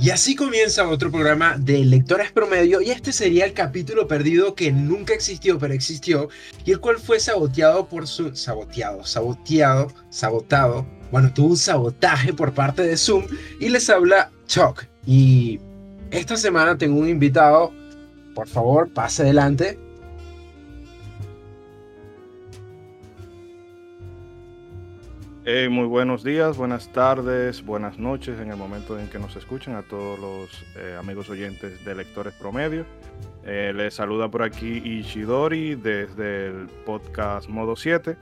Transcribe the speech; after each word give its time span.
Y 0.00 0.10
así 0.10 0.36
comienza 0.36 0.88
otro 0.88 1.10
programa 1.10 1.58
de 1.58 1.84
Lectores 1.84 2.30
Promedio 2.30 2.80
y 2.80 2.90
este 2.90 3.12
sería 3.12 3.44
el 3.44 3.52
capítulo 3.52 4.06
perdido 4.06 4.54
que 4.54 4.70
nunca 4.70 5.12
existió 5.12 5.58
pero 5.58 5.74
existió 5.74 6.28
y 6.64 6.70
el 6.70 6.78
cual 6.78 6.98
fue 6.98 7.18
saboteado 7.18 7.88
por 7.88 8.06
su... 8.06 8.32
saboteado, 8.36 9.04
saboteado, 9.04 9.92
sabotado, 10.08 10.86
bueno, 11.10 11.32
tuvo 11.34 11.48
un 11.48 11.56
sabotaje 11.56 12.32
por 12.32 12.52
parte 12.52 12.82
de 12.82 12.96
Zoom 12.96 13.26
y 13.58 13.70
les 13.70 13.90
habla 13.90 14.30
Chuck. 14.46 14.84
Y 15.04 15.58
esta 16.12 16.36
semana 16.36 16.78
tengo 16.78 17.00
un 17.00 17.08
invitado, 17.08 17.72
por 18.36 18.46
favor, 18.46 18.92
pase 18.92 19.22
adelante. 19.22 19.80
Muy 25.70 25.86
buenos 25.86 26.22
días, 26.24 26.58
buenas 26.58 26.92
tardes, 26.92 27.64
buenas 27.64 27.98
noches 27.98 28.38
en 28.38 28.50
el 28.50 28.58
momento 28.58 28.98
en 28.98 29.08
que 29.08 29.18
nos 29.18 29.34
escuchen 29.34 29.76
a 29.76 29.82
todos 29.82 30.18
los 30.18 30.66
eh, 30.76 30.94
amigos 30.98 31.30
oyentes 31.30 31.82
de 31.86 31.94
Lectores 31.94 32.34
Promedio. 32.34 32.84
Eh, 33.46 33.72
les 33.74 33.94
saluda 33.94 34.30
por 34.30 34.42
aquí 34.42 34.82
Ishidori 34.84 35.74
desde 35.74 36.48
el 36.48 36.68
podcast 36.84 37.48
Modo 37.48 37.76
7. 37.76 38.18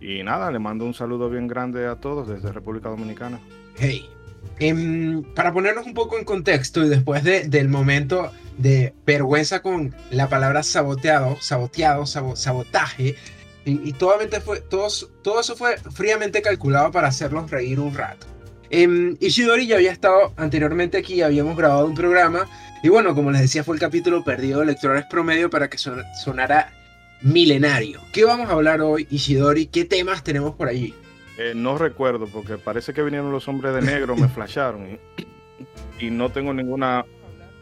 Y 0.00 0.22
nada, 0.22 0.50
le 0.50 0.58
mando 0.60 0.86
un 0.86 0.94
saludo 0.94 1.28
bien 1.28 1.46
grande 1.46 1.86
a 1.86 1.96
todos 1.96 2.26
desde 2.26 2.50
República 2.52 2.88
Dominicana. 2.88 3.38
Hey, 3.76 4.08
em, 4.58 5.22
para 5.34 5.52
ponernos 5.52 5.84
un 5.84 5.92
poco 5.92 6.18
en 6.18 6.24
contexto 6.24 6.82
y 6.86 6.88
después 6.88 7.22
de, 7.22 7.50
del 7.50 7.68
momento 7.68 8.32
de 8.56 8.94
vergüenza 9.04 9.60
con 9.60 9.94
la 10.10 10.30
palabra 10.30 10.62
saboteado, 10.62 11.36
saboteado, 11.38 12.06
sabotaje, 12.06 13.16
y, 13.64 13.94
fue, 14.44 14.60
todos, 14.60 15.10
todo 15.22 15.40
eso 15.40 15.56
fue 15.56 15.76
fríamente 15.78 16.42
calculado 16.42 16.90
para 16.90 17.08
hacerlos 17.08 17.50
reír 17.50 17.78
un 17.78 17.94
rato. 17.94 18.26
Eh, 18.70 19.16
Ishidori 19.20 19.66
ya 19.66 19.76
había 19.76 19.92
estado 19.92 20.32
anteriormente 20.36 20.98
aquí, 20.98 21.22
habíamos 21.22 21.56
grabado 21.56 21.86
un 21.86 21.94
programa. 21.94 22.48
Y 22.82 22.88
bueno, 22.88 23.14
como 23.14 23.30
les 23.30 23.42
decía, 23.42 23.62
fue 23.62 23.76
el 23.76 23.80
capítulo 23.80 24.24
perdido 24.24 24.60
de 24.60 24.66
lectores 24.66 25.04
promedio 25.04 25.50
para 25.50 25.68
que 25.70 25.78
sonara 25.78 26.72
milenario. 27.20 28.00
¿Qué 28.12 28.24
vamos 28.24 28.48
a 28.48 28.52
hablar 28.52 28.80
hoy, 28.80 29.06
Ishidori? 29.10 29.66
¿Qué 29.66 29.84
temas 29.84 30.24
tenemos 30.24 30.56
por 30.56 30.68
allí? 30.68 30.94
Eh, 31.38 31.52
no 31.54 31.78
recuerdo, 31.78 32.26
porque 32.26 32.58
parece 32.58 32.92
que 32.92 33.02
vinieron 33.02 33.30
los 33.30 33.46
hombres 33.46 33.74
de 33.74 33.82
negro, 33.82 34.16
me 34.16 34.28
flasharon. 34.28 34.98
Y, 36.00 36.10
no 36.10 36.30
tengo 36.30 36.52
ninguna 36.52 37.04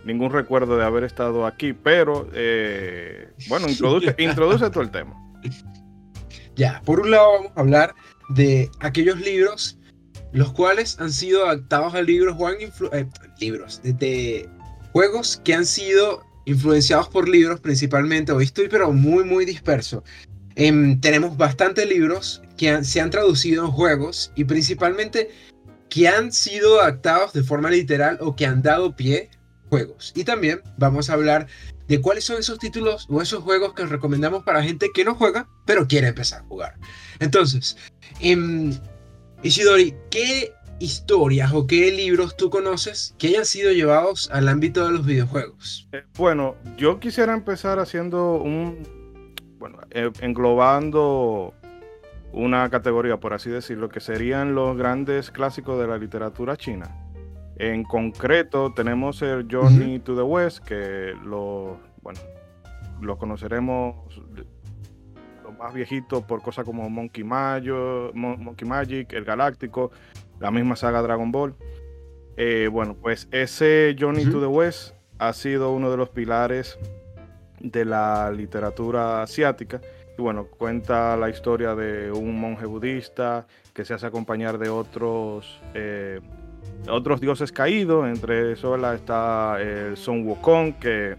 ningún 0.05 0.33
recuerdo 0.33 0.79
de 0.79 0.85
haber 0.85 1.05
estado 1.05 1.45
aquí, 1.45 1.75
pero 1.75 2.27
eh, 2.33 3.29
bueno, 3.49 3.69
introduce, 3.69 4.15
introduce 4.17 4.71
todo 4.71 4.83
el 4.83 4.91
tema. 4.91 5.15
Ya, 6.57 6.83
por 6.85 7.01
un 7.01 7.11
lado 7.11 7.33
vamos 7.33 7.53
a 7.57 7.61
hablar 7.61 7.95
de 8.31 8.71
aquellos 8.81 9.21
libros 9.21 9.79
los 10.33 10.53
cuales 10.53 10.97
han 11.01 11.13
sido 11.13 11.47
adaptados 11.47 11.95
a 11.95 12.03
libros 12.03 12.37
o 12.39 12.49
eh, 12.51 13.09
libros, 13.41 13.81
de, 13.83 14.49
juegos 14.93 15.41
que 15.45 15.55
han 15.55 15.67
sido 15.67 16.25
influenciados 16.45 17.09
por 17.09 17.29
libros 17.29 17.61
principalmente. 17.61 18.33
Hoy 18.33 18.45
estoy 18.45 18.69
pero 18.69 18.93
muy 18.93 19.25
muy 19.25 19.45
disperso. 19.45 20.03
Em, 20.57 21.01
tenemos 21.01 21.37
bastantes 21.37 21.89
libros 21.89 22.43
que 22.57 22.85
se 22.85 23.01
han 23.01 23.11
traducido 23.11 23.65
en 23.65 23.71
juegos 23.71 24.33
y 24.35 24.45
principalmente 24.45 25.31
que 25.89 26.09
han 26.09 26.33
sido 26.33 26.81
adaptados 26.81 27.33
de 27.33 27.43
forma 27.43 27.71
literal 27.71 28.19
o 28.21 28.37
que 28.37 28.47
han 28.47 28.63
dado 28.63 28.95
pie 28.95 29.31
juegos. 29.69 30.13
Y 30.15 30.25
también 30.25 30.61
vamos 30.77 31.11
a 31.11 31.15
hablar 31.15 31.47
de 31.91 32.01
cuáles 32.01 32.23
son 32.23 32.39
esos 32.39 32.61
títulos 32.61 33.09
o 33.11 33.21
esos 33.21 33.43
juegos 33.43 33.75
que 33.75 33.85
recomendamos 33.85 34.45
para 34.45 34.63
gente 34.63 34.91
que 34.95 35.05
no 35.05 35.17
juega, 35.17 35.49
pero 35.65 35.89
quiere 35.89 36.07
empezar 36.07 36.43
a 36.43 36.45
jugar. 36.45 36.79
Entonces, 37.19 37.77
eh, 38.21 38.39
Ishidori, 39.43 39.97
¿qué 40.09 40.53
historias 40.79 41.53
o 41.53 41.67
qué 41.67 41.91
libros 41.91 42.37
tú 42.37 42.49
conoces 42.49 43.17
que 43.19 43.27
hayan 43.27 43.45
sido 43.45 43.73
llevados 43.73 44.31
al 44.31 44.49
ámbito 44.49 44.87
de 44.87 44.93
los 44.93 45.05
videojuegos? 45.05 45.89
Eh, 45.91 46.05
bueno, 46.17 46.55
yo 46.77 47.01
quisiera 47.01 47.35
empezar 47.35 47.81
haciendo 47.81 48.35
un, 48.35 49.35
bueno, 49.59 49.81
eh, 49.91 50.13
englobando 50.21 51.55
una 52.33 52.71
categoría, 52.71 53.17
por 53.17 53.35
así 53.35 53.51
decirlo, 53.51 53.89
que 53.89 53.99
serían 53.99 54.55
los 54.55 54.77
grandes 54.77 55.33
clásicos 55.33 55.81
de 55.81 55.89
la 55.89 55.99
literatura 55.99 56.57
china. 56.57 57.10
En 57.61 57.85
concreto, 57.85 58.73
tenemos 58.73 59.21
el 59.21 59.47
Journey 59.47 59.99
to 59.99 60.17
the 60.17 60.23
West, 60.23 60.61
que 60.61 61.13
lo, 61.23 61.79
bueno, 62.01 62.19
lo 63.03 63.19
conoceremos 63.19 63.97
lo 65.45 65.53
más 65.53 65.75
viejito 65.75 66.27
por 66.27 66.41
cosas 66.41 66.65
como 66.65 66.89
Monkey, 66.89 67.23
Mayo, 67.23 68.13
Monkey 68.15 68.67
Magic, 68.67 69.13
el 69.13 69.27
Galáctico, 69.27 69.91
la 70.39 70.51
misma 70.51 70.75
saga 70.75 71.03
Dragon 71.03 71.31
Ball. 71.31 71.55
Eh, 72.39 72.71
bueno, 72.73 72.97
pues 72.99 73.29
ese 73.31 73.95
Journey 73.99 74.25
to 74.25 74.41
the 74.41 74.47
West 74.47 74.95
ha 75.19 75.35
sido 75.35 75.71
uno 75.75 75.91
de 75.91 75.99
los 75.99 76.09
pilares 76.09 76.79
de 77.59 77.85
la 77.85 78.31
literatura 78.31 79.23
asiática. 79.23 79.83
Y 80.17 80.23
bueno, 80.23 80.47
cuenta 80.47 81.15
la 81.19 81.29
historia 81.29 81.75
de 81.75 82.11
un 82.11 82.41
monje 82.41 82.65
budista 82.65 83.47
que 83.75 83.85
se 83.85 83.93
hace 83.93 84.07
acompañar 84.07 84.57
de 84.57 84.71
otros 84.71 85.61
eh, 85.75 86.21
otros 86.89 87.21
dioses 87.21 87.53
caídos, 87.53 88.09
entre 88.09 88.53
eso 88.53 88.77
está 88.93 89.61
el 89.61 89.97
Son 89.97 90.27
Wukong, 90.27 90.75
que 90.75 91.17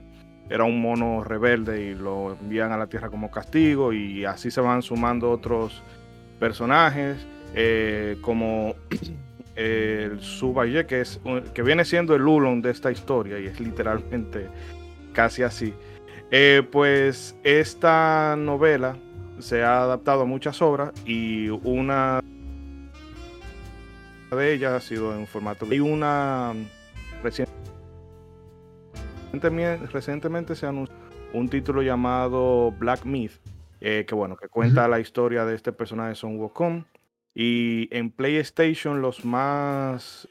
era 0.50 0.63
un 0.66 0.81
mono 0.81 1.24
rebelde 1.24 1.81
y 1.81 1.96
lo 1.96 2.34
envían 2.34 2.72
a 2.72 2.78
la 2.78 2.88
tierra 2.88 3.09
como 3.09 3.31
castigo, 3.31 3.94
y 3.94 4.25
así 4.25 4.52
se 4.52 4.59
van 4.62 4.81
sumando 4.81 5.31
otros 5.31 5.81
personajes, 6.40 7.25
eh, 7.56 8.18
como 8.22 8.75
el 9.56 10.19
Subaye, 10.19 10.85
que, 10.85 11.02
es, 11.02 11.22
que 11.53 11.62
viene 11.62 11.85
siendo 11.85 12.16
el 12.16 12.23
Ulon 12.23 12.62
de 12.62 12.72
esta 12.72 12.91
historia, 12.91 13.40
y 13.40 13.46
es 13.46 13.59
literalmente 13.59 14.47
casi 15.13 15.44
así. 15.44 15.73
Eh, 16.31 16.63
pues 16.72 17.35
esta 17.44 18.35
novela 18.38 18.96
se 19.40 19.63
ha 19.63 19.84
adaptado 19.84 20.22
a 20.22 20.25
muchas 20.25 20.62
obras 20.62 20.91
y 21.06 21.50
una 21.50 22.22
de 24.35 24.53
ellas 24.53 24.73
ha 24.73 24.79
sido 24.79 25.15
en 25.15 25.27
formato. 25.27 25.67
Hay 25.69 25.79
una 25.79 26.53
recientemente, 27.23 29.77
recientemente 29.87 30.55
se 30.55 30.65
anunció 30.65 30.95
un 31.33 31.49
título 31.49 31.81
llamado 31.81 32.71
Black 32.71 33.05
Myth, 33.05 33.33
eh, 33.79 34.05
que 34.07 34.15
bueno, 34.15 34.35
que 34.35 34.47
cuenta 34.47 34.87
la 34.87 34.99
historia 34.99 35.45
de 35.45 35.55
este 35.55 35.71
personaje 35.71 36.15
Son 36.15 36.37
Wukong. 36.37 36.85
Y 37.33 37.87
en 37.95 38.11
PlayStation 38.11 39.01
los 39.01 39.23
más 39.23 40.27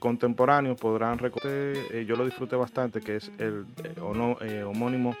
contemporáneos 0.00 0.78
podrán 0.78 1.18
recordar, 1.18 1.52
eh, 1.52 2.04
yo 2.06 2.16
lo 2.16 2.24
disfruté 2.24 2.56
bastante, 2.56 3.00
que 3.00 3.16
es 3.16 3.30
el 3.38 3.64
eh, 3.84 4.62
homónimo 4.62 5.16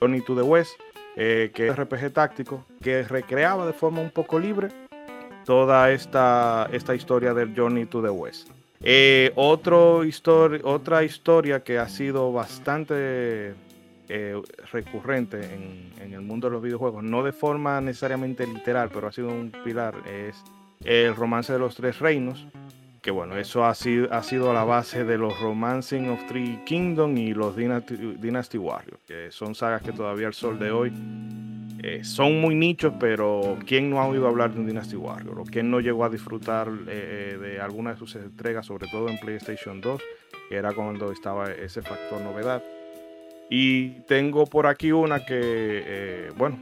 Journey 0.00 0.20
to 0.20 0.36
the 0.36 0.42
West, 0.42 0.78
eh, 1.16 1.50
que 1.54 1.68
es 1.68 1.76
RPG 1.76 2.12
táctico, 2.12 2.64
que 2.82 3.02
recreaba 3.04 3.66
de 3.66 3.72
forma 3.72 4.00
un 4.00 4.10
poco 4.10 4.38
libre 4.38 4.68
toda 5.44 5.90
esta, 5.92 6.68
esta 6.72 6.94
historia 6.94 7.34
del 7.34 7.54
Journey 7.54 7.86
to 7.86 8.02
the 8.02 8.10
West. 8.10 8.48
Eh, 8.80 9.32
otra 9.36 11.04
historia 11.04 11.62
que 11.62 11.78
ha 11.78 11.88
sido 11.88 12.32
bastante 12.32 13.54
eh, 14.08 14.42
recurrente 14.72 15.40
en, 15.54 15.92
en, 16.00 16.12
el 16.12 16.20
mundo 16.20 16.48
de 16.48 16.54
los 16.54 16.62
videojuegos, 16.62 17.02
no 17.02 17.22
de 17.22 17.32
forma 17.32 17.80
necesariamente 17.80 18.46
literal, 18.46 18.90
pero 18.92 19.06
ha 19.06 19.12
sido 19.12 19.28
un 19.28 19.50
pilar, 19.64 19.94
es 20.06 20.36
el 20.84 21.14
romance 21.16 21.52
de 21.52 21.58
los 21.58 21.74
tres 21.74 21.98
reinos, 21.98 22.46
que 23.04 23.10
bueno, 23.10 23.36
eso 23.36 23.66
ha 23.66 23.74
sido, 23.74 24.10
ha 24.14 24.22
sido 24.22 24.54
la 24.54 24.64
base 24.64 25.04
de 25.04 25.18
los 25.18 25.38
Romancing 25.38 26.08
of 26.08 26.26
Three 26.26 26.60
Kingdoms 26.64 27.20
y 27.20 27.34
los 27.34 27.54
Dynasty, 27.54 28.56
Warriors, 28.56 28.98
que 29.06 29.30
son 29.30 29.54
sagas 29.54 29.82
que 29.82 29.92
todavía 29.92 30.26
al 30.26 30.32
sol 30.32 30.58
de 30.58 30.70
hoy 30.70 30.90
eh, 31.82 32.02
son 32.02 32.40
muy 32.40 32.54
nichos, 32.54 32.94
pero 32.98 33.58
¿quién 33.66 33.90
no 33.90 34.00
ha 34.00 34.06
oído 34.06 34.26
hablar 34.26 34.54
de 34.54 34.60
un 34.60 34.66
Dynasty 34.66 34.96
Warrior? 34.96 35.38
¿O 35.38 35.44
quién 35.44 35.70
no 35.70 35.80
llegó 35.80 36.06
a 36.06 36.08
disfrutar 36.08 36.66
eh, 36.88 37.36
de 37.38 37.60
alguna 37.60 37.92
de 37.92 37.98
sus 37.98 38.16
entregas, 38.16 38.64
sobre 38.64 38.88
todo 38.88 39.10
en 39.10 39.18
PlayStation 39.20 39.82
2, 39.82 40.00
que 40.48 40.56
era 40.56 40.72
cuando 40.72 41.12
estaba 41.12 41.52
ese 41.52 41.82
factor 41.82 42.22
novedad? 42.22 42.62
Y 43.50 44.00
tengo 44.06 44.46
por 44.46 44.66
aquí 44.66 44.92
una 44.92 45.26
que, 45.26 45.36
eh, 45.38 46.30
bueno, 46.38 46.58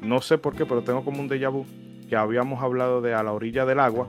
no 0.00 0.22
sé 0.22 0.38
por 0.38 0.56
qué, 0.56 0.64
pero 0.64 0.80
tengo 0.80 1.04
como 1.04 1.20
un 1.20 1.28
déjà 1.28 1.50
vu, 1.50 1.66
que 2.08 2.16
habíamos 2.16 2.62
hablado 2.62 3.02
de 3.02 3.12
A 3.12 3.22
la 3.22 3.32
orilla 3.32 3.66
del 3.66 3.78
agua, 3.78 4.08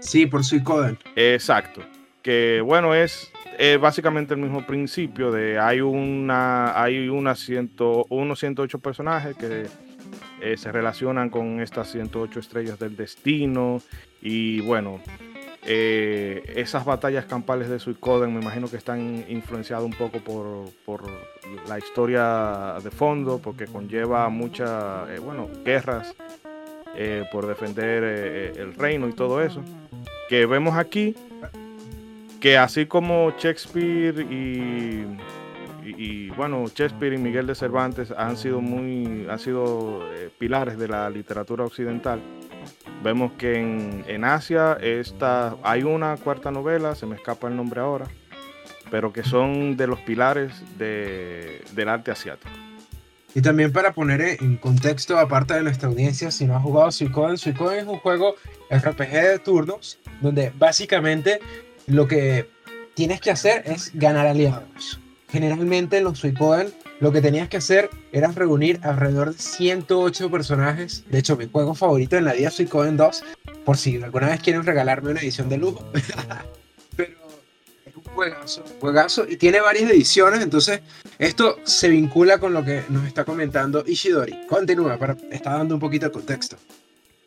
Sí, 0.00 0.26
por 0.26 0.44
Suicoden. 0.44 0.98
Exacto. 1.16 1.82
Que 2.22 2.60
bueno, 2.64 2.94
es 2.94 3.32
básicamente 3.80 4.34
el 4.34 4.40
mismo 4.40 4.64
principio 4.66 5.32
de 5.32 5.58
hay 5.58 5.80
una 5.80 6.80
hay 6.80 7.08
una 7.08 7.34
ciento, 7.34 8.06
unos 8.08 8.38
108 8.38 8.78
personajes 8.78 9.36
que 9.36 9.66
eh, 10.40 10.56
se 10.56 10.70
relacionan 10.70 11.30
con 11.30 11.60
estas 11.60 11.90
108 11.90 12.38
estrellas 12.38 12.78
del 12.78 12.96
destino 12.96 13.82
y 14.22 14.60
bueno, 14.60 15.00
eh, 15.66 16.52
esas 16.54 16.84
batallas 16.84 17.24
campales 17.24 17.68
de 17.68 17.80
Suicoden 17.80 18.32
me 18.32 18.40
imagino 18.40 18.70
que 18.70 18.76
están 18.76 19.24
influenciadas 19.28 19.84
un 19.84 19.92
poco 19.92 20.20
por, 20.20 20.70
por, 20.84 21.02
la 21.66 21.78
historia 21.78 22.76
de 22.82 22.90
fondo 22.90 23.38
porque 23.38 23.66
conlleva 23.66 24.28
muchas, 24.28 25.08
eh, 25.10 25.18
bueno, 25.18 25.48
guerras 25.64 26.14
eh, 26.96 27.24
por 27.30 27.46
defender 27.46 28.02
eh, 28.04 28.52
el 28.56 28.74
reino 28.74 29.08
y 29.08 29.12
todo 29.12 29.42
eso. 29.42 29.62
Que 30.28 30.46
vemos 30.46 30.76
aquí 30.76 31.14
que 32.40 32.56
así 32.56 32.86
como 32.86 33.32
Shakespeare 33.36 34.20
y, 34.20 35.04
bueno, 36.36 36.66
Shakespeare 36.66 37.14
y 37.14 37.18
Miguel 37.18 37.46
de 37.46 37.54
Cervantes 37.54 38.12
han 38.12 38.36
sido 38.36 38.60
muy, 38.60 39.26
han 39.28 39.38
sido 39.38 40.04
pilares 40.38 40.78
de 40.78 40.86
la 40.86 41.10
literatura 41.10 41.64
occidental. 41.64 42.20
Vemos 43.02 43.32
que 43.32 43.58
en, 43.58 44.04
en 44.06 44.24
Asia 44.24 44.78
está, 44.80 45.56
hay 45.62 45.82
una 45.82 46.16
cuarta 46.16 46.50
novela, 46.50 46.94
se 46.94 47.06
me 47.06 47.16
escapa 47.16 47.48
el 47.48 47.56
nombre 47.56 47.80
ahora, 47.80 48.06
pero 48.90 49.12
que 49.12 49.22
son 49.22 49.76
de 49.76 49.86
los 49.86 50.00
pilares 50.00 50.62
del 50.78 51.88
arte 51.88 52.10
asiático. 52.10 52.67
Y 53.34 53.42
también 53.42 53.72
para 53.72 53.92
poner 53.92 54.20
en 54.20 54.56
contexto, 54.56 55.18
aparte 55.18 55.54
de 55.54 55.62
nuestra 55.62 55.88
audiencia, 55.88 56.30
si 56.30 56.46
no 56.46 56.56
ha 56.56 56.60
jugado 56.60 56.90
Suicoden, 56.90 57.36
Suicoden 57.36 57.80
es 57.80 57.86
un 57.86 57.98
juego 57.98 58.36
RPG 58.70 59.10
de 59.10 59.38
turnos, 59.38 59.98
donde 60.20 60.52
básicamente 60.56 61.40
lo 61.86 62.08
que 62.08 62.48
tienes 62.94 63.20
que 63.20 63.30
hacer 63.30 63.62
es 63.66 63.90
ganar 63.94 64.26
aliados. 64.26 65.00
Generalmente 65.28 65.98
en 65.98 66.04
los 66.04 66.18
Suicoden 66.18 66.72
lo 67.00 67.12
que 67.12 67.20
tenías 67.20 67.48
que 67.48 67.58
hacer 67.58 67.90
era 68.12 68.32
reunir 68.32 68.80
alrededor 68.82 69.34
de 69.34 69.40
108 69.40 70.30
personajes. 70.30 71.04
De 71.08 71.18
hecho, 71.18 71.36
mi 71.36 71.48
juego 71.48 71.74
favorito 71.74 72.16
en 72.16 72.24
la 72.24 72.32
vida 72.32 72.48
es 72.48 72.54
Suicoden 72.54 72.96
2, 72.96 73.24
por 73.64 73.76
si 73.76 74.02
alguna 74.02 74.28
vez 74.28 74.40
quieren 74.40 74.64
regalarme 74.64 75.10
una 75.10 75.20
edición 75.20 75.48
de 75.48 75.58
lujo. 75.58 75.84
juegazo, 78.18 78.64
juegazo 78.80 79.26
y 79.28 79.36
tiene 79.36 79.60
varias 79.60 79.88
ediciones, 79.88 80.42
entonces 80.42 80.80
esto 81.20 81.60
se 81.62 81.88
vincula 81.88 82.38
con 82.38 82.52
lo 82.52 82.64
que 82.64 82.82
nos 82.88 83.06
está 83.06 83.24
comentando 83.24 83.84
Ishidori. 83.86 84.44
Continúa, 84.48 84.98
para, 84.98 85.16
está 85.30 85.52
dando 85.52 85.76
un 85.76 85.80
poquito 85.80 86.06
de 86.06 86.12
contexto. 86.12 86.56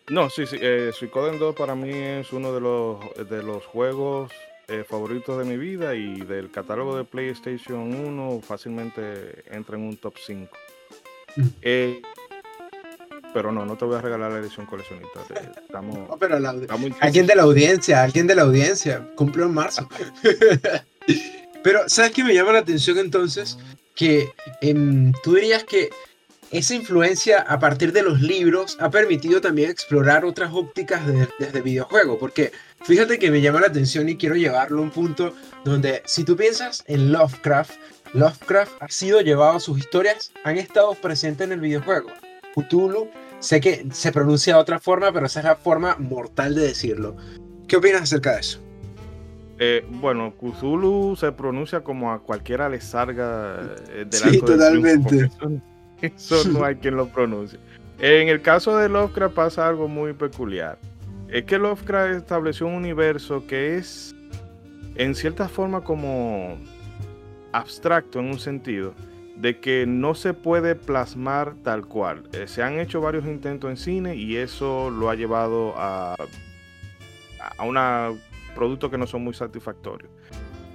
No, 0.09 0.29
sí, 0.29 0.45
sí, 0.45 0.57
eh, 0.59 0.91
Suicoden 0.93 1.39
2 1.39 1.55
para 1.55 1.75
mí 1.75 1.93
es 1.93 2.33
uno 2.33 2.51
de 2.51 2.59
los, 2.59 3.29
de 3.29 3.41
los 3.41 3.65
juegos 3.65 4.33
eh, 4.67 4.83
favoritos 4.83 5.37
de 5.37 5.45
mi 5.45 5.55
vida 5.55 5.95
y 5.95 6.19
del 6.19 6.51
catálogo 6.51 6.97
de 6.97 7.05
PlayStation 7.05 7.95
1 7.95 8.41
fácilmente 8.41 9.45
entra 9.49 9.77
en 9.77 9.83
un 9.83 9.95
top 9.95 10.15
5. 10.17 10.51
Mm. 11.37 11.41
Eh, 11.61 12.01
pero 13.33 13.51
no, 13.51 13.65
no 13.65 13.77
te 13.77 13.85
voy 13.85 13.95
a 13.95 14.01
regalar 14.01 14.31
la 14.31 14.39
edición 14.39 14.65
coleccionista. 14.65 15.21
Estamos, 15.61 15.97
alguien 16.99 17.27
de 17.27 17.35
la 17.35 17.43
audiencia, 17.43 18.03
alguien 18.03 18.27
de 18.27 18.35
la 18.35 18.43
audiencia, 18.43 19.07
cumplió 19.15 19.45
en 19.45 19.53
marzo. 19.53 19.87
pero, 21.63 21.87
¿sabes 21.87 22.11
qué 22.11 22.23
me 22.23 22.33
llama 22.33 22.53
la 22.53 22.59
atención 22.59 22.97
entonces? 22.97 23.57
Que 23.95 24.29
em, 24.61 25.13
tú 25.23 25.35
dirías 25.35 25.63
que 25.63 25.89
esa 26.51 26.75
influencia 26.75 27.39
a 27.41 27.59
partir 27.59 27.93
de 27.93 28.03
los 28.03 28.21
libros 28.21 28.77
ha 28.81 28.89
permitido 28.89 29.39
también 29.39 29.69
explorar 29.69 30.25
otras 30.25 30.51
ópticas 30.53 31.01
desde 31.39 31.61
videojuego, 31.61 32.19
porque 32.19 32.51
fíjate 32.81 33.19
que 33.19 33.31
me 33.31 33.41
llama 33.41 33.61
la 33.61 33.67
atención 33.67 34.09
y 34.09 34.17
quiero 34.17 34.35
llevarlo 34.35 34.79
a 34.79 34.81
un 34.81 34.91
punto 34.91 35.33
donde 35.63 36.03
si 36.05 36.25
tú 36.25 36.35
piensas 36.35 36.83
en 36.87 37.13
Lovecraft, 37.13 37.75
Lovecraft 38.13 38.73
ha 38.81 38.89
sido 38.89 39.21
llevado, 39.21 39.61
sus 39.61 39.79
historias 39.79 40.33
han 40.43 40.57
estado 40.57 40.93
presentes 40.95 41.45
en 41.45 41.53
el 41.53 41.61
videojuego. 41.61 42.09
Cthulhu, 42.55 43.09
sé 43.39 43.61
que 43.61 43.85
se 43.91 44.11
pronuncia 44.11 44.55
de 44.55 44.61
otra 44.61 44.79
forma, 44.79 45.11
pero 45.11 45.25
esa 45.25 45.39
es 45.39 45.45
la 45.45 45.55
forma 45.55 45.95
mortal 45.99 46.55
de 46.55 46.61
decirlo. 46.61 47.15
¿Qué 47.67 47.77
opinas 47.77 48.03
acerca 48.03 48.33
de 48.33 48.39
eso? 48.39 48.59
Eh, 49.59 49.85
bueno, 49.89 50.33
Cthulhu 50.39 51.15
se 51.15 51.31
pronuncia 51.31 51.81
como 51.81 52.11
a 52.11 52.19
cualquiera 52.19 52.67
le 52.67 52.81
salga 52.81 53.59
eh, 53.89 54.05
del 54.09 54.19
Sí, 54.19 54.39
totalmente. 54.39 55.29
eso, 56.01 56.47
no 56.49 56.65
hay 56.65 56.75
quien 56.75 56.95
lo 56.95 57.07
pronuncie. 57.07 57.59
En 57.99 58.27
el 58.27 58.41
caso 58.41 58.75
de 58.77 58.89
Lovecraft 58.89 59.35
pasa 59.35 59.67
algo 59.67 59.87
muy 59.87 60.13
peculiar. 60.13 60.79
Es 61.29 61.45
que 61.45 61.59
Lovecraft 61.59 62.15
estableció 62.15 62.65
un 62.65 62.73
universo 62.73 63.45
que 63.45 63.77
es 63.77 64.15
en 64.95 65.13
cierta 65.13 65.47
forma 65.47 65.83
como 65.83 66.57
abstracto 67.51 68.19
en 68.19 68.25
un 68.25 68.39
sentido 68.39 68.93
de 69.41 69.59
que 69.59 69.85
no 69.87 70.13
se 70.13 70.35
puede 70.35 70.75
plasmar 70.75 71.55
tal 71.63 71.87
cual. 71.87 72.29
Eh, 72.31 72.47
se 72.47 72.61
han 72.61 72.79
hecho 72.79 73.01
varios 73.01 73.25
intentos 73.25 73.71
en 73.71 73.77
cine 73.77 74.15
y 74.15 74.37
eso 74.37 74.91
lo 74.91 75.09
ha 75.09 75.15
llevado 75.15 75.73
a, 75.77 76.15
a 77.57 77.63
un 77.63 78.19
producto 78.53 78.91
que 78.91 78.99
no 78.99 79.07
son 79.07 79.23
muy 79.23 79.33
satisfactorios. 79.33 80.11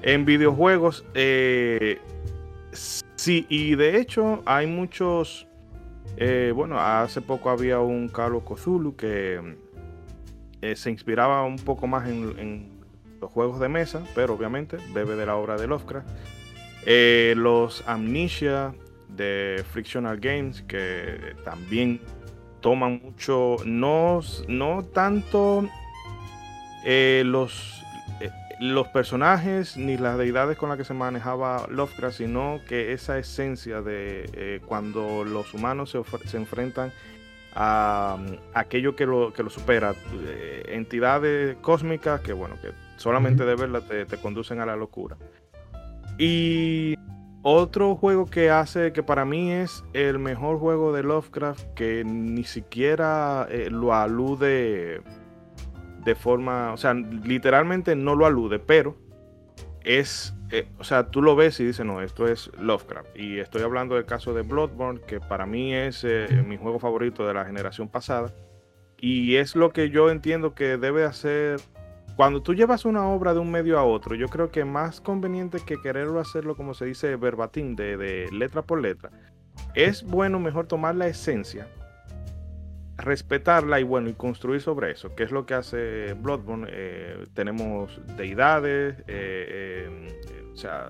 En 0.02 0.24
videojuegos, 0.24 1.04
eh, 1.14 2.00
sí, 2.72 3.46
y 3.48 3.76
de 3.76 3.98
hecho 4.00 4.42
hay 4.46 4.66
muchos, 4.66 5.46
eh, 6.16 6.52
bueno, 6.54 6.80
hace 6.80 7.20
poco 7.20 7.50
había 7.50 7.78
un 7.78 8.08
Carlos 8.08 8.42
Cthulhu 8.42 8.96
que 8.96 9.56
se 10.74 10.90
inspiraba 10.90 11.44
un 11.44 11.56
poco 11.56 11.86
más 11.86 12.08
en, 12.08 12.36
en 12.40 12.80
los 13.20 13.30
juegos 13.30 13.60
de 13.60 13.68
mesa, 13.68 14.02
pero 14.16 14.34
obviamente 14.34 14.78
bebe 14.92 15.14
de 15.14 15.24
la 15.24 15.36
obra 15.36 15.56
de 15.56 15.68
Lovecraft. 15.68 16.08
Eh, 16.88 17.34
los 17.36 17.82
Amnesia 17.88 18.72
de 19.08 19.64
Frictional 19.72 20.18
Games, 20.20 20.62
que 20.62 21.34
también 21.44 22.00
toman 22.60 23.00
mucho, 23.02 23.56
no, 23.64 24.20
no 24.46 24.84
tanto 24.84 25.68
eh, 26.84 27.24
los, 27.26 27.82
eh, 28.20 28.30
los 28.60 28.86
personajes 28.88 29.76
ni 29.76 29.96
las 29.96 30.16
deidades 30.16 30.56
con 30.56 30.68
las 30.68 30.78
que 30.78 30.84
se 30.84 30.94
manejaba 30.94 31.66
Lovecraft, 31.68 32.18
sino 32.18 32.60
que 32.68 32.92
esa 32.92 33.18
esencia 33.18 33.82
de 33.82 34.62
cuando 34.64 35.24
los 35.24 35.54
humanos 35.54 35.90
se, 35.90 36.36
enfrentan 36.36 36.92
a, 37.52 38.16
aquello 38.54 38.94
que 38.94 39.06
lo, 39.06 39.32
que 39.32 39.42
lo 39.42 39.50
supera, 39.50 39.92
entidades 40.68 41.56
cósmicas 41.62 42.20
que, 42.20 42.32
bueno, 42.32 42.54
que 42.62 42.70
solamente 42.96 43.44
de 43.44 43.56
verla 43.56 43.80
te 43.80 44.16
conducen 44.18 44.60
a 44.60 44.66
la 44.66 44.76
locura. 44.76 45.16
Y 46.18 46.96
otro 47.42 47.94
juego 47.94 48.26
que 48.26 48.50
hace, 48.50 48.92
que 48.92 49.02
para 49.02 49.24
mí 49.24 49.52
es 49.52 49.84
el 49.92 50.18
mejor 50.18 50.58
juego 50.58 50.92
de 50.92 51.02
Lovecraft, 51.02 51.74
que 51.74 52.04
ni 52.04 52.44
siquiera 52.44 53.46
eh, 53.50 53.68
lo 53.70 53.94
alude 53.94 55.02
de 56.04 56.14
forma, 56.14 56.72
o 56.72 56.76
sea, 56.76 56.94
literalmente 56.94 57.94
no 57.96 58.14
lo 58.14 58.26
alude, 58.26 58.58
pero 58.58 58.96
es, 59.86 60.34
eh, 60.50 60.66
o 60.78 60.84
sea, 60.84 61.10
tú 61.10 61.22
lo 61.22 61.36
ves 61.36 61.60
y 61.60 61.64
dices, 61.66 61.86
no, 61.86 62.02
esto 62.02 62.26
es 62.26 62.50
Lovecraft. 62.58 63.16
Y 63.16 63.38
estoy 63.38 63.62
hablando 63.62 63.94
del 63.94 64.06
caso 64.06 64.34
de 64.34 64.42
Bloodborne, 64.42 65.00
que 65.06 65.20
para 65.20 65.46
mí 65.46 65.74
es 65.74 66.02
eh, 66.04 66.28
mi 66.46 66.56
juego 66.56 66.78
favorito 66.78 67.26
de 67.26 67.34
la 67.34 67.44
generación 67.44 67.88
pasada. 67.88 68.32
Y 68.98 69.36
es 69.36 69.54
lo 69.54 69.70
que 69.70 69.90
yo 69.90 70.10
entiendo 70.10 70.54
que 70.54 70.76
debe 70.76 71.04
hacer 71.04 71.60
cuando 72.16 72.42
tú 72.42 72.54
llevas 72.54 72.86
una 72.86 73.06
obra 73.06 73.34
de 73.34 73.40
un 73.40 73.50
medio 73.50 73.78
a 73.78 73.84
otro, 73.84 74.14
yo 74.14 74.28
creo 74.28 74.50
que 74.50 74.64
más 74.64 75.02
conveniente 75.02 75.58
que 75.64 75.78
quererlo 75.80 76.18
hacerlo, 76.18 76.56
como 76.56 76.72
se 76.72 76.86
dice, 76.86 77.14
verbatim, 77.16 77.76
de, 77.76 78.26
letra 78.32 78.62
por 78.62 78.80
letra, 78.80 79.10
es 79.74 80.02
bueno 80.02 80.40
mejor 80.40 80.66
tomar 80.66 80.94
la 80.94 81.08
esencia, 81.08 81.68
respetarla 82.96 83.80
y 83.80 83.82
bueno, 83.82 84.08
y 84.08 84.14
construir 84.14 84.62
sobre 84.62 84.92
eso, 84.92 85.14
que 85.14 85.24
es 85.24 85.30
lo 85.30 85.44
que 85.44 85.52
hace 85.52 86.14
Bloodborne. 86.14 86.66
Eh, 86.70 87.26
tenemos 87.34 88.00
deidades, 88.16 88.98
eh, 89.00 89.86
eh, 89.88 90.50
o 90.54 90.56
sea, 90.56 90.88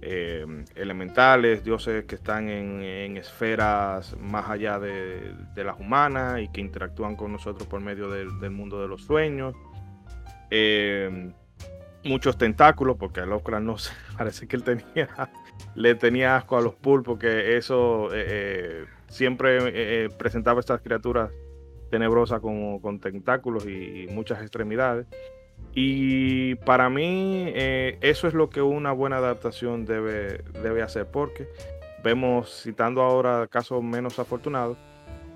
elementales, 0.00 1.62
dioses 1.62 2.06
que 2.06 2.16
están 2.16 2.48
en, 2.48 3.16
esferas 3.16 4.16
más 4.18 4.48
allá 4.48 4.80
de, 4.80 5.32
las 5.54 5.78
humanas 5.78 6.40
y 6.40 6.48
que 6.48 6.60
interactúan 6.60 7.14
con 7.14 7.30
nosotros 7.30 7.68
por 7.68 7.80
medio 7.80 8.10
del 8.10 8.50
mundo 8.50 8.80
de 8.80 8.88
los 8.88 9.02
sueños. 9.02 9.54
Eh, 10.50 11.30
muchos 12.04 12.38
tentáculos, 12.38 12.96
porque 12.98 13.20
a 13.20 13.26
Lovecraft 13.26 13.64
no 13.64 13.78
sé, 13.78 13.92
parece 14.16 14.46
que 14.46 14.56
él 14.56 14.62
tenía, 14.62 15.08
le 15.74 15.94
tenía 15.94 16.36
asco 16.36 16.56
a 16.56 16.60
los 16.60 16.74
pulpos, 16.74 17.18
que 17.18 17.56
eso 17.56 18.12
eh, 18.14 18.24
eh, 18.26 18.84
siempre 19.08 20.08
presentaba 20.10 20.60
estas 20.60 20.80
criaturas 20.80 21.30
tenebrosas 21.90 22.40
con, 22.40 22.78
con 22.80 23.00
tentáculos 23.00 23.66
y, 23.66 24.06
muchas 24.10 24.40
extremidades. 24.42 25.06
Y 25.74 26.54
para 26.56 26.88
mí 26.88 27.52
eso 27.54 28.28
es 28.28 28.34
lo 28.34 28.48
que 28.48 28.62
una 28.62 28.92
buena 28.92 29.16
adaptación 29.16 29.84
debe, 29.84 30.42
debe 30.62 30.82
hacer, 30.82 31.06
porque 31.06 31.48
vemos, 32.02 32.62
citando 32.62 33.02
ahora 33.02 33.46
casos 33.48 33.82
menos 33.82 34.18
afortunados, 34.18 34.78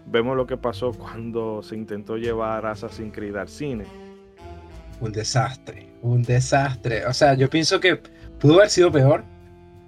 vemos 0.06 0.36
lo 0.36 0.46
que 0.46 0.56
pasó 0.56 0.92
cuando 0.92 1.62
se 1.62 1.76
intentó 1.76 2.16
llevar 2.16 2.66
Assassin's 2.66 3.12
Creed 3.12 3.36
al 3.36 3.48
cine 3.48 3.84
un 5.02 5.12
desastre, 5.12 5.88
un 6.00 6.22
desastre. 6.22 7.06
O 7.06 7.12
sea, 7.12 7.34
yo 7.34 7.50
pienso 7.50 7.80
que 7.80 8.00
pudo 8.38 8.54
haber 8.54 8.70
sido 8.70 8.90
peor, 8.90 9.24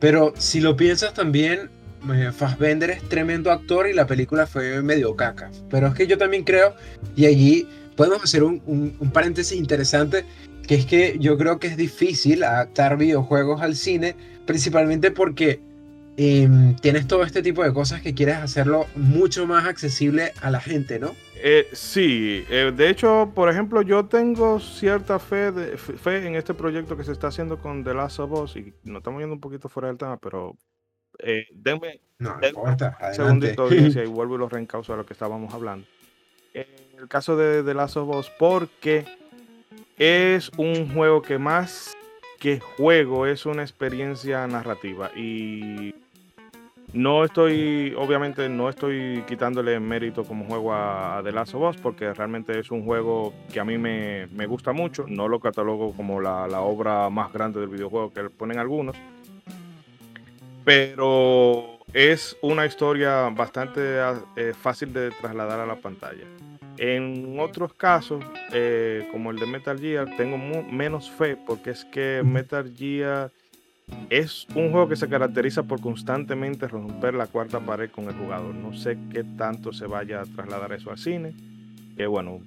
pero 0.00 0.34
si 0.36 0.60
lo 0.60 0.76
piensas 0.76 1.14
también, 1.14 1.70
eh, 2.12 2.30
Fassbender 2.32 2.90
es 2.90 3.08
tremendo 3.08 3.50
actor 3.50 3.88
y 3.88 3.94
la 3.94 4.06
película 4.06 4.46
fue 4.46 4.82
medio 4.82 5.16
caca. 5.16 5.50
Pero 5.70 5.86
es 5.86 5.94
que 5.94 6.06
yo 6.06 6.18
también 6.18 6.44
creo, 6.44 6.74
y 7.16 7.26
allí 7.26 7.68
podemos 7.96 8.22
hacer 8.22 8.42
un, 8.42 8.92
paréntesis 9.12 9.56
interesante, 9.56 10.24
que 10.66 10.74
es 10.74 10.86
que 10.86 11.16
yo 11.20 11.38
creo 11.38 11.58
que 11.58 11.68
es 11.68 11.76
difícil 11.76 12.42
adaptar 12.42 12.96
videojuegos 12.96 13.62
al 13.62 13.76
cine, 13.76 14.16
principalmente 14.46 15.10
porque 15.10 15.60
em, 16.16 16.74
tienes 16.76 17.06
todo 17.06 17.22
este 17.22 17.42
tipo 17.42 17.62
de 17.62 17.72
cosas 17.72 18.02
que 18.02 18.14
quieres 18.14 18.36
hacerlo 18.36 18.86
mucho 18.96 19.46
más 19.46 19.66
accesible 19.66 20.32
a 20.40 20.50
la 20.50 20.60
gente, 20.60 20.98
¿no? 20.98 21.14
Eh, 21.46 21.68
sí, 21.74 22.42
eh, 22.48 22.72
de 22.74 22.88
hecho, 22.88 23.30
por 23.34 23.50
ejemplo, 23.50 23.82
yo 23.82 24.06
tengo 24.06 24.58
cierta 24.58 25.18
fe, 25.18 25.52
de, 25.52 25.76
fe 25.76 26.26
en 26.26 26.36
este 26.36 26.54
proyecto 26.54 26.96
que 26.96 27.04
se 27.04 27.12
está 27.12 27.26
haciendo 27.26 27.58
con 27.58 27.84
The 27.84 27.92
Last 27.92 28.18
of 28.20 28.32
Us 28.32 28.56
y 28.56 28.72
nos 28.82 29.00
estamos 29.00 29.20
yendo 29.20 29.34
un 29.34 29.42
poquito 29.42 29.68
fuera 29.68 29.88
del 29.88 29.98
tema, 29.98 30.16
pero 30.16 30.56
eh, 31.18 31.44
denme, 31.52 32.00
No, 32.18 32.30
denme 32.36 32.48
importa. 32.48 32.96
un 32.98 33.14
segundito 33.14 33.68
y 33.74 34.06
vuelvo 34.06 34.36
y 34.36 34.38
lo 34.38 34.48
reencauso 34.48 34.94
a 34.94 34.96
lo 34.96 35.04
que 35.04 35.12
estábamos 35.12 35.52
hablando. 35.52 35.86
En 36.54 36.64
el 36.98 37.08
caso 37.08 37.36
de 37.36 37.62
The 37.62 37.74
Last 37.74 37.98
of 37.98 38.08
Us, 38.16 38.32
porque 38.38 39.04
es 39.98 40.50
un 40.56 40.94
juego 40.94 41.20
que 41.20 41.36
más 41.36 41.92
que 42.40 42.58
juego 42.58 43.26
es 43.26 43.44
una 43.44 43.60
experiencia 43.60 44.46
narrativa 44.46 45.10
y 45.14 45.94
no 46.94 47.24
estoy, 47.24 47.92
obviamente 47.98 48.48
no 48.48 48.68
estoy 48.68 49.24
quitándole 49.26 49.80
mérito 49.80 50.24
como 50.24 50.44
juego 50.46 50.72
a, 50.72 51.20
The 51.24 51.32
Last 51.32 51.54
of 51.54 51.70
Us 51.70 51.76
porque 51.76 52.14
realmente 52.14 52.58
es 52.58 52.70
un 52.70 52.84
juego 52.84 53.34
que 53.52 53.58
a 53.58 53.64
mí 53.64 53.76
me, 53.78 54.28
me 54.28 54.46
gusta 54.46 54.72
mucho, 54.72 55.04
no 55.08 55.28
lo 55.28 55.40
catalogo 55.40 55.92
como 55.92 56.20
la, 56.20 56.46
la 56.46 56.60
obra 56.60 57.10
más 57.10 57.32
grande 57.32 57.60
del 57.60 57.68
videojuego 57.68 58.12
que 58.12 58.30
ponen 58.30 58.58
algunos, 58.58 58.96
pero 60.64 61.78
es 61.92 62.36
una 62.42 62.64
historia 62.64 63.28
bastante 63.28 63.98
eh, 64.36 64.52
fácil 64.54 64.92
de 64.92 65.10
trasladar 65.10 65.60
a 65.60 65.66
la 65.66 65.76
pantalla. 65.76 66.24
En 66.76 67.38
otros 67.38 67.74
casos, 67.74 68.24
eh, 68.52 69.08
como 69.12 69.30
el 69.30 69.38
de 69.38 69.46
Metal 69.46 69.78
Gear, 69.78 70.16
tengo 70.16 70.36
menos 70.38 71.10
fe 71.10 71.36
porque 71.36 71.70
es 71.70 71.84
que 71.84 72.22
Metal 72.24 72.72
Gear 72.76 73.30
es 74.10 74.46
un 74.54 74.70
juego 74.70 74.88
que 74.88 74.96
se 74.96 75.08
caracteriza 75.08 75.62
por 75.64 75.80
constantemente 75.80 76.68
romper 76.68 77.14
la 77.14 77.26
cuarta 77.26 77.60
pared 77.60 77.90
con 77.90 78.04
el 78.06 78.14
jugador. 78.14 78.54
No 78.54 78.74
sé 78.74 78.98
qué 79.12 79.24
tanto 79.36 79.72
se 79.72 79.86
vaya 79.86 80.20
a 80.20 80.24
trasladar 80.24 80.72
eso 80.72 80.90
al 80.90 80.98
cine. 80.98 81.34
Que 81.96 82.06
bueno, 82.06 82.40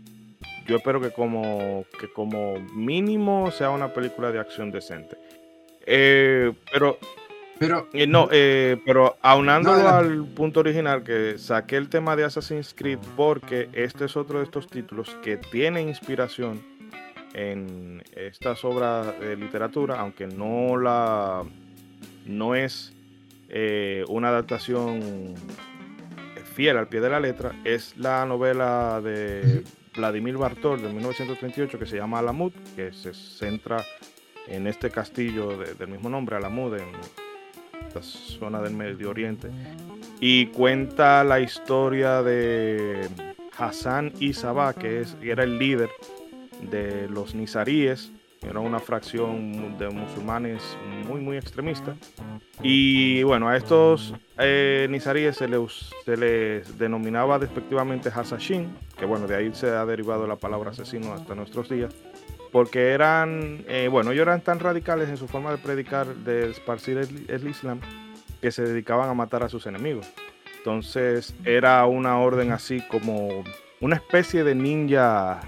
yo 0.67 0.77
espero 0.77 1.01
que 1.01 1.12
como, 1.12 1.86
que 2.00 2.12
como 2.12 2.60
mínimo 2.74 3.51
sea 3.51 3.70
una 3.70 3.94
película 3.94 4.32
de 4.32 4.39
acción 4.39 4.72
decente. 4.72 5.17
Eh, 5.86 6.53
pero 6.72 6.98
Pero 7.60 7.88
eh, 7.94 8.06
no, 8.06 8.27
eh, 8.32 8.77
pero 8.86 9.17
aunándolo 9.22 9.82
No, 9.82 9.89
al 9.89 10.25
punto 10.25 10.60
original 10.60 11.03
que 11.03 11.38
saqué 11.38 11.77
el 11.77 11.89
tema 11.89 12.15
de 12.15 12.25
Assassin's 12.25 12.74
Creed 12.77 13.00
porque 13.15 13.70
este 13.74 14.06
es 14.06 14.17
otro 14.17 14.39
de 14.39 14.46
estos 14.46 14.67
títulos 14.67 15.15
que 15.24 15.38
tiene 15.38 15.82
inspiración 15.82 16.76
en 17.38 18.03
estas 18.15 18.65
obras 18.65 19.20
de 19.20 19.36
literatura, 19.38 20.00
aunque 20.00 20.27
no 20.27 20.75
la 20.77 21.44
no 22.25 22.56
es 22.56 22.94
eh, 23.50 24.03
una 24.10 24.29
adaptación 24.29 25.36
fiel 26.56 26.77
al 26.77 26.88
pie 26.88 27.00
de 27.00 27.10
la 27.10 27.20
letra, 27.20 27.53
es 27.63 27.96
la 27.98 28.25
novela 28.25 29.00
de 29.01 29.63
Vladimir 29.96 30.38
Bartol 30.38 30.82
de 30.82 30.89
1938 30.89 31.77
que 31.79 31.86
se 31.86 31.96
llama 31.98 32.20
Alamut, 32.20 32.53
que 32.75 32.91
se 32.91 33.13
centra 33.13 33.84
en 34.48 34.65
este 34.67 34.89
castillo 34.89 35.58
de- 35.58 35.75
del 35.75 35.89
mismo 35.89 36.10
nombre, 36.10 36.36
Alamut, 36.36 36.74
en 36.74 36.88
esta 37.88 38.01
zona 38.01 38.62
del 38.62 38.74
Medio 38.74 39.10
Oriente, 39.12 39.50
y 40.20 40.48
cuenta 40.48 41.24
la 41.24 41.39
historia 41.39 42.22
de 42.24 43.08
Hassan 43.58 44.12
y 44.20 44.34
Sabah, 44.34 44.74
que 44.74 45.01
es, 45.01 45.15
era 45.22 45.44
el 45.44 45.58
líder 45.60 45.89
de 46.62 47.08
los 47.10 47.36
nizaríes, 47.36 48.12
era 48.42 48.60
una 48.60 48.80
fracción 48.80 49.78
de 49.78 49.90
musulmanes 49.90 50.78
muy, 51.08 51.20
muy 51.22 51.38
extremista. 51.38 51.96
Y 52.62 53.24
bueno, 53.24 53.50
a 53.50 53.58
estos 53.58 54.14
eh, 54.38 54.88
nizaríes 54.90 55.38
se 55.38 55.48
les, 55.48 55.92
se 56.06 56.18
les 56.18 56.78
denominaba 56.78 57.40
despectivamente 57.40 58.10
Hasashin, 58.10 58.76
que 58.98 59.06
bueno, 59.06 59.28
de 59.28 59.36
ahí 59.36 59.54
se 59.54 59.70
ha 59.70 59.86
derivado 59.86 60.28
la 60.28 60.36
palabra 60.36 60.72
asesino 60.72 61.14
hasta 61.14 61.36
nuestros 61.36 61.70
días, 61.70 61.96
porque 62.52 62.92
eran, 62.92 63.64
eh, 63.68 63.88
bueno, 63.92 64.12
ellos 64.12 64.24
eran 64.24 64.42
tan 64.42 64.60
radicales 64.60 65.10
en 65.10 65.18
su 65.18 65.28
forma 65.28 65.52
de 65.52 65.58
predicar, 65.58 66.08
de 66.08 66.52
esparcir 66.52 66.98
el 67.28 67.48
Islam, 67.48 67.80
que 68.42 68.52
se 68.52 68.64
dedicaban 68.64 69.10
a 69.10 69.14
matar 69.14 69.44
a 69.44 69.50
sus 69.50 69.66
enemigos. 69.66 70.08
Entonces 70.58 71.36
era 71.46 71.86
una 71.86 72.20
orden 72.20 72.52
así 72.52 72.82
como 72.90 73.44
una 73.80 73.96
especie 73.96 74.44
de 74.44 74.54
ninja 74.54 75.40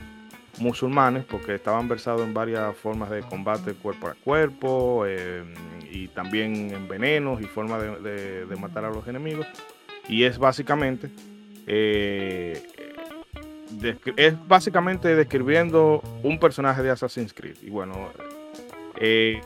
musulmanes, 0.60 1.26
porque 1.26 1.56
estaban 1.56 1.88
versados 1.88 2.22
en 2.22 2.34
varias 2.34 2.76
formas 2.76 3.10
de 3.10 3.22
combate 3.22 3.74
cuerpo 3.74 4.08
a 4.08 4.14
cuerpo 4.16 5.04
eh, 5.06 5.44
y 5.92 6.08
también 6.10 6.72
en 6.72 6.88
venenos 6.88 7.42
y 7.42 7.46
formas 7.46 7.82
de, 7.82 8.46
matar 8.60 8.86
a 8.86 8.90
los 8.90 9.08
enemigos. 9.08 9.48
Y 10.08 10.24
es 10.24 10.38
básicamente, 10.38 11.10
eh, 11.68 12.62
es 14.16 14.48
básicamente 14.48 15.16
describiendo 15.16 16.02
un 16.24 16.40
personaje 16.40 16.82
de 16.82 16.90
Assassin's 16.90 17.34
Creed. 17.34 17.58
Y 17.62 17.70
bueno, 17.70 18.10
eh, 18.98 19.42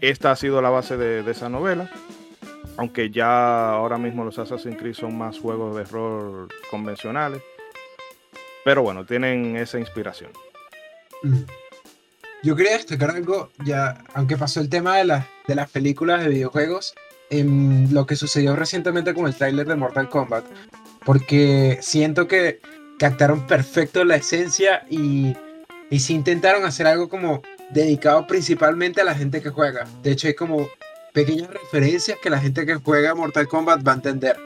esta 0.00 0.30
ha 0.30 0.36
sido 0.36 0.62
la 0.62 0.70
base 0.70 0.96
de, 0.96 1.22
de 1.22 1.30
esa 1.30 1.48
novela. 1.48 1.90
Aunque 2.78 3.10
ya 3.10 3.70
ahora 3.70 3.96
mismo 3.96 4.24
los 4.24 4.38
Assassin's 4.38 4.76
Creed 4.76 4.94
son 4.94 5.16
más 5.16 5.38
juegos 5.38 5.76
de 5.76 5.84
rol 5.84 6.48
convencionales. 6.70 7.42
Pero 8.66 8.82
bueno, 8.82 9.06
tienen 9.06 9.56
esa 9.56 9.78
inspiración. 9.78 10.32
Mm. 11.22 11.42
Yo 12.42 12.56
quería 12.56 12.72
destacar 12.72 13.12
algo, 13.12 13.48
ya, 13.64 14.02
aunque 14.12 14.36
pasó 14.36 14.60
el 14.60 14.68
tema 14.68 14.96
de, 14.96 15.04
las 15.04 15.24
de 15.46 15.54
las 15.54 15.70
películas 15.70 16.24
de 16.24 16.30
videojuegos, 16.30 16.92
en 17.30 17.94
lo 17.94 18.06
que 18.06 18.16
sucedió 18.16 18.56
recientemente 18.56 19.14
con 19.14 19.28
el 19.28 19.36
tráiler 19.36 19.68
de 19.68 19.76
Mortal 19.76 20.08
Kombat, 20.08 20.44
porque 21.04 21.78
siento 21.80 22.26
que 22.26 22.58
captaron 22.98 23.46
perfecto 23.46 24.04
la 24.04 24.16
esencia 24.16 24.84
y, 24.90 25.36
y 25.88 26.00
sí 26.00 26.14
intentaron 26.14 26.64
hacer 26.64 26.88
algo 26.88 27.08
como 27.08 27.42
dedicado 27.70 28.26
principalmente 28.26 29.00
a 29.00 29.04
la 29.04 29.14
gente 29.14 29.42
que 29.42 29.50
juega. 29.50 29.86
De 30.02 30.10
hecho, 30.10 30.26
hay 30.26 30.34
como 30.34 30.68
pequeñas 31.12 31.50
referencias 31.50 32.18
que 32.20 32.30
la 32.30 32.40
gente 32.40 32.66
que 32.66 32.74
juega 32.74 33.14
Mortal 33.14 33.46
Kombat 33.46 33.86
va 33.86 33.92
a 33.92 33.96
entender. 33.96 34.36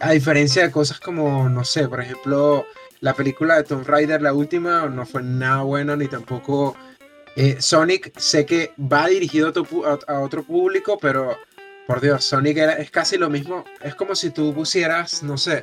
A 0.00 0.10
diferencia 0.10 0.64
de 0.64 0.72
cosas 0.72 0.98
como, 0.98 1.48
no 1.48 1.64
sé, 1.64 1.88
por 1.88 2.00
ejemplo, 2.00 2.66
la 3.00 3.14
película 3.14 3.56
de 3.56 3.64
Tomb 3.64 3.86
Raider, 3.86 4.22
la 4.22 4.32
última, 4.32 4.86
no 4.86 5.04
fue 5.06 5.22
nada 5.22 5.62
buena, 5.62 5.96
ni 5.96 6.06
tampoco 6.08 6.76
eh, 7.36 7.56
Sonic. 7.60 8.12
Sé 8.18 8.46
que 8.46 8.72
va 8.80 9.06
dirigido 9.08 9.46
a 9.46 9.50
otro, 9.50 9.66
a 10.08 10.20
otro 10.20 10.42
público, 10.42 10.98
pero 11.00 11.36
por 11.86 12.00
Dios, 12.00 12.24
Sonic 12.24 12.56
era- 12.56 12.72
es 12.74 12.90
casi 12.90 13.16
lo 13.18 13.28
mismo. 13.30 13.64
Es 13.82 13.94
como 13.94 14.14
si 14.14 14.30
tú 14.30 14.52
pusieras, 14.54 15.22
no 15.22 15.36
sé, 15.38 15.62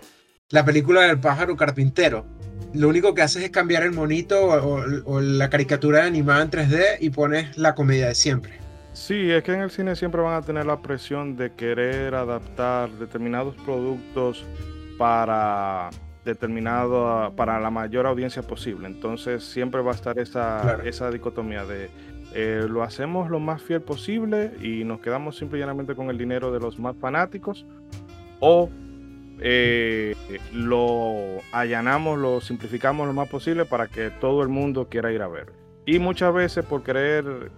la 0.52 0.64
película 0.64 1.02
del 1.02 1.20
pájaro 1.20 1.56
carpintero. 1.58 2.26
Lo 2.74 2.90
único 2.90 3.14
que 3.14 3.22
haces 3.22 3.44
es 3.44 3.50
cambiar 3.52 3.84
el 3.84 3.92
monito 3.92 4.40
o, 4.46 4.80
o- 4.80 4.84
o 5.06 5.22
la 5.22 5.50
caricatura 5.50 6.06
animada 6.06 6.42
en 6.44 6.50
3D 6.52 6.98
y 7.02 7.10
pones 7.10 7.58
la 7.58 7.76
comedia 7.76 8.08
de 8.08 8.16
siempre. 8.16 8.60
Sí, 8.94 9.32
es 9.32 9.44
que 9.44 9.54
en 9.54 9.62
el 9.62 9.72
cine 9.72 9.96
siempre 9.96 10.22
van 10.22 10.36
a 10.36 10.42
tener 10.44 10.66
la 10.68 10.80
presión 10.82 11.36
de 11.36 11.52
querer 11.54 12.14
adaptar 12.14 12.92
determinados 12.92 13.56
productos 13.66 14.46
para 14.98 15.90
determinado 16.26 17.34
para 17.36 17.60
la 17.60 17.70
mayor 17.70 18.06
audiencia 18.08 18.42
posible. 18.44 18.88
Entonces 18.88 19.44
siempre 19.44 19.82
va 19.82 19.92
a 19.92 19.96
estar 19.96 20.18
esa, 20.20 20.60
Claro. 20.62 20.84
esa 20.84 21.12
dicotomía 21.12 21.66
de 21.66 21.90
eh, 22.36 22.66
lo 22.68 22.82
hacemos 22.84 23.30
lo 23.30 23.40
más 23.40 23.62
fiel 23.62 23.82
posible 23.82 24.52
y 24.62 24.84
nos 24.86 25.00
quedamos 25.02 25.38
simple 25.38 25.58
y 25.60 25.62
llanamente 25.62 25.94
con 25.96 26.10
el 26.10 26.18
dinero 26.18 26.52
de 26.52 26.60
los 26.60 26.80
más 26.80 26.96
fanáticos 26.98 27.66
o 28.40 28.70
eh, 29.40 30.16
lo 30.54 31.42
allanamos, 31.52 32.18
lo 32.18 32.40
simplificamos 32.42 33.06
lo 33.08 33.14
más 33.14 33.28
posible 33.30 33.66
para 33.66 33.88
que 33.88 34.10
todo 34.10 34.42
el 34.42 34.50
mundo 34.50 34.88
quiera 34.90 35.12
ir 35.12 35.22
a 35.22 35.28
ver. 35.28 35.52
Y 35.86 36.00
muchas 36.00 36.34
veces 36.34 36.64
por 36.66 36.82
querer 36.82 37.52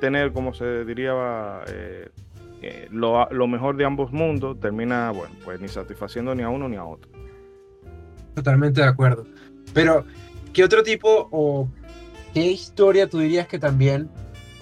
tener, 0.00 0.32
como 0.32 0.54
se 0.54 0.84
diría, 0.84 1.60
eh, 1.68 2.08
eh, 2.62 2.88
lo, 2.90 3.28
lo 3.30 3.46
mejor 3.48 3.76
de 3.76 3.84
ambos 3.84 4.12
mundos, 4.12 4.60
termina, 4.60 5.10
bueno, 5.10 5.34
pues 5.44 5.60
ni 5.60 5.68
satisfaciendo 5.68 6.34
ni 6.34 6.42
a 6.44 6.48
uno 6.48 6.68
ni 6.68 6.76
a 6.76 6.84
otro. 6.84 7.10
Totalmente 8.38 8.80
de 8.80 8.86
acuerdo. 8.86 9.26
Pero, 9.74 10.04
¿qué 10.52 10.62
otro 10.62 10.84
tipo 10.84 11.28
o 11.32 11.68
qué 12.32 12.42
historia 12.42 13.08
tú 13.08 13.18
dirías 13.18 13.48
que 13.48 13.58
también 13.58 14.08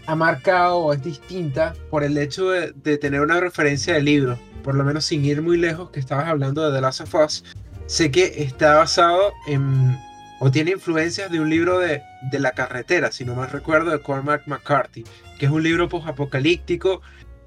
ha 0.06 0.16
marcado 0.16 0.78
o 0.78 0.92
es 0.94 1.02
distinta 1.02 1.74
por 1.90 2.02
el 2.02 2.16
hecho 2.16 2.48
de, 2.48 2.72
de 2.72 2.96
tener 2.96 3.20
una 3.20 3.38
referencia 3.38 3.92
de 3.92 4.02
libro? 4.02 4.38
Por 4.64 4.76
lo 4.76 4.82
menos 4.82 5.04
sin 5.04 5.26
ir 5.26 5.42
muy 5.42 5.58
lejos, 5.58 5.90
que 5.90 6.00
estabas 6.00 6.26
hablando 6.26 6.66
de 6.66 6.74
The 6.74 6.80
Last 6.80 7.02
of 7.02 7.14
Us. 7.14 7.44
Sé 7.84 8.10
que 8.10 8.32
está 8.38 8.76
basado 8.76 9.34
en, 9.46 9.94
o 10.40 10.50
tiene 10.50 10.70
influencias 10.70 11.30
de 11.30 11.38
un 11.38 11.50
libro 11.50 11.78
de, 11.78 12.00
de 12.30 12.38
la 12.38 12.52
carretera, 12.52 13.12
si 13.12 13.26
no 13.26 13.34
mal 13.34 13.50
recuerdo, 13.50 13.90
de 13.90 14.00
Cormac 14.00 14.46
McCarthy, 14.46 15.04
que 15.38 15.44
es 15.44 15.52
un 15.52 15.62
libro 15.62 15.86
post-apocalíptico 15.90 17.02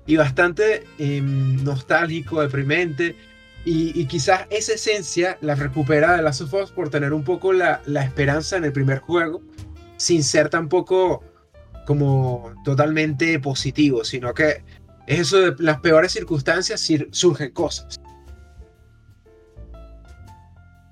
y 0.05 0.15
bastante 0.15 0.85
em, 0.99 1.63
nostálgico, 1.63 2.39
deprimente. 2.39 3.15
Y, 3.65 4.05
quizás 4.05 4.47
esa 4.49 4.73
esencia 4.73 5.37
la 5.41 5.53
recupera 5.53 6.15
de 6.15 6.23
Last 6.23 6.41
of 6.41 6.53
Us 6.53 6.71
por 6.71 6.89
tener 6.89 7.13
un 7.13 7.23
poco 7.23 7.53
la, 7.53 7.81
la 7.85 8.03
esperanza 8.03 8.57
en 8.57 8.63
el 8.65 8.71
primer 8.71 8.99
juego, 8.99 9.41
sin 9.97 10.23
ser 10.23 10.49
tampoco 10.49 11.23
como 11.85 12.51
totalmente 12.63 13.39
positivo, 13.39 14.03
sino 14.03 14.33
que 14.33 14.63
es 15.05 15.19
eso 15.19 15.39
de 15.39 15.63
las 15.63 15.79
peores 15.81 16.11
circunstancias 16.13 16.79
sir- 16.79 17.09
surgen 17.11 17.51
cosas. 17.51 17.99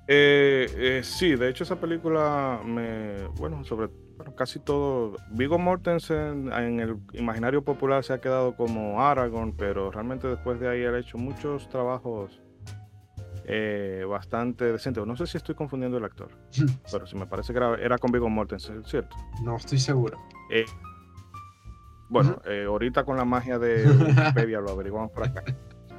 Eh, 0.06 0.66
eh, 0.76 1.00
sí, 1.02 1.34
de 1.36 1.48
hecho 1.48 1.64
esa 1.64 1.80
película 1.80 2.60
me, 2.64 3.26
bueno, 3.36 3.64
sobre 3.64 3.88
casi 4.36 4.58
todo, 4.58 5.16
Vigo 5.30 5.58
Mortensen 5.58 6.50
en 6.52 6.80
el 6.80 6.96
imaginario 7.12 7.62
popular 7.62 8.04
se 8.04 8.12
ha 8.12 8.20
quedado 8.20 8.54
como 8.56 9.02
Aragorn, 9.02 9.52
pero 9.56 9.90
realmente 9.90 10.28
después 10.28 10.60
de 10.60 10.68
ahí 10.68 10.84
ha 10.84 10.98
hecho 10.98 11.18
muchos 11.18 11.68
trabajos 11.68 12.40
eh, 13.50 14.04
bastante 14.06 14.70
decentes. 14.70 15.06
No 15.06 15.16
sé 15.16 15.26
si 15.26 15.38
estoy 15.38 15.54
confundiendo 15.54 15.96
el 15.96 16.04
actor, 16.04 16.28
pero 16.92 17.06
si 17.06 17.16
me 17.16 17.26
parece 17.26 17.54
que 17.54 17.58
era, 17.58 17.96
con 17.98 18.12
Vigo 18.12 18.28
Mortensen, 18.28 18.84
¿cierto? 18.84 19.16
No 19.42 19.56
estoy 19.56 19.78
seguro. 19.78 20.18
bueno, 22.10 22.40
ahorita 22.66 23.04
con 23.04 23.16
la 23.16 23.24
magia 23.24 23.58
de 23.58 23.86
Wikipedia 23.88 24.60
lo 24.60 24.70
averiguamos 24.70 25.10
por 25.12 25.24
acá. 25.24 25.42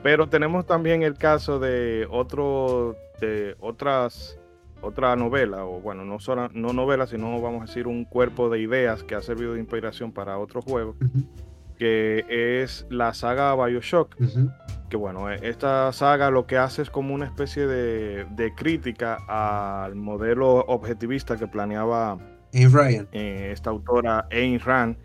Pero 0.03 0.29
tenemos 0.29 0.65
también 0.65 1.03
el 1.03 1.17
caso 1.17 1.59
de 1.59 2.07
otro, 2.09 2.95
de 3.19 3.55
otras, 3.59 4.39
otra 4.81 5.15
novela, 5.15 5.65
o 5.65 5.81
bueno, 5.81 6.05
no 6.05 6.19
solo 6.19 6.49
no 6.53 6.71
novela, 6.71 7.05
sino 7.05 7.41
vamos 7.41 7.63
a 7.63 7.65
decir 7.65 7.87
un 7.87 8.05
cuerpo 8.05 8.49
de 8.49 8.61
ideas 8.61 9.03
que 9.03 9.15
ha 9.15 9.21
servido 9.21 9.53
de 9.53 9.59
inspiración 9.59 10.13
para 10.13 10.37
otros 10.37 10.63
juegos, 10.63 10.95
que 11.77 12.61
es 12.61 12.85
la 12.89 13.13
saga 13.13 13.55
Bioshock. 13.55 14.15
Que 14.89 14.97
bueno, 14.97 15.31
e, 15.31 15.47
esta 15.47 15.91
saga 15.93 16.31
lo 16.31 16.45
que 16.47 16.57
hace 16.57 16.81
es 16.81 16.89
como 16.89 17.13
una 17.13 17.25
especie 17.25 17.67
de, 17.67 18.53
crítica 18.55 19.17
al 19.27 19.95
modelo 19.95 20.65
objetivista 20.65 21.37
que 21.37 21.47
planeaba 21.47 22.17
eh, 22.51 23.49
esta 23.53 23.69
autora 23.69 24.27
Ayn 24.31 24.59
Rand. 24.59 24.97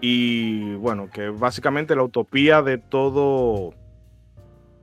Y 0.00 0.74
bueno, 0.74 1.08
que 1.10 1.28
básicamente 1.28 1.96
la 1.96 2.04
utopía 2.04 2.62
de 2.62 2.78
todo 2.78 3.74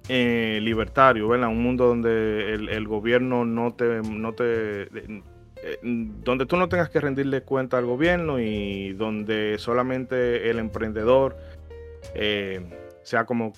eh, 0.09 0.59
libertario, 0.61 1.27
¿verdad? 1.27 1.49
Un 1.49 1.63
mundo 1.63 1.87
donde 1.87 2.53
el, 2.53 2.87
gobierno 2.87 3.45
no 3.45 3.73
te, 3.73 4.01
no 4.01 4.33
te 4.33 4.89
eh, 5.65 5.79
donde 5.81 6.45
tú 6.45 6.57
no 6.57 6.69
tengas 6.69 6.89
que 6.89 6.99
rendirle 6.99 7.41
cuenta 7.41 7.79
al 7.79 7.87
gobierno 7.87 8.39
y 8.39 8.93
donde 8.93 9.55
solamente 9.57 10.47
el 10.51 10.59
emprendedor 10.59 11.37
eh, 12.13 12.61
sea 13.01 13.25
como 13.25 13.53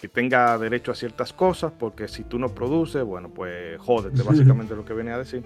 que 0.00 0.08
tenga 0.08 0.56
derecho 0.58 0.92
a 0.92 0.94
ciertas 0.94 1.32
cosas, 1.32 1.72
porque 1.76 2.08
si 2.08 2.24
tú 2.24 2.38
no 2.38 2.48
produces, 2.54 3.02
bueno, 3.04 3.30
pues 3.30 3.78
jódete, 3.80 4.22
básicamente 4.22 4.76
lo 4.76 4.84
que 4.84 4.94
venía 4.94 5.14
a 5.14 5.18
decir. 5.18 5.42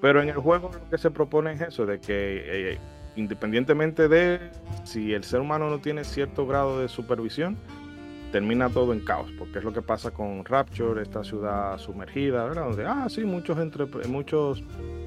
Pero 0.00 0.20
en 0.20 0.28
el 0.28 0.36
juego 0.36 0.70
lo 0.72 0.90
que 0.90 0.98
se 0.98 1.10
propone 1.10 1.52
es 1.52 1.60
eso, 1.62 1.86
de 1.86 2.00
que 2.00 2.78
independientemente 3.16 4.08
de 4.08 4.40
si 4.84 5.14
el 5.14 5.24
ser 5.24 5.40
humano 5.40 5.70
no 5.70 5.78
tiene 5.78 6.04
cierto 6.04 6.46
grado 6.46 6.80
de 6.80 6.88
supervisión, 6.88 7.56
termina 8.30 8.68
todo 8.68 8.92
en 8.92 9.00
caos, 9.00 9.30
porque 9.38 9.58
es 9.58 9.64
lo 9.64 9.72
que 9.72 9.80
pasa 9.80 10.10
con 10.10 10.44
Rapture, 10.44 11.00
esta 11.00 11.22
ciudad 11.22 11.78
sumergida, 11.78 12.44
¿verdad? 12.44 12.64
Donde, 12.64 12.84
ah, 12.84 13.06
sí, 13.08 13.24
muchos, 13.24 13.56
entre, 13.58 13.86
muchos 14.08 14.64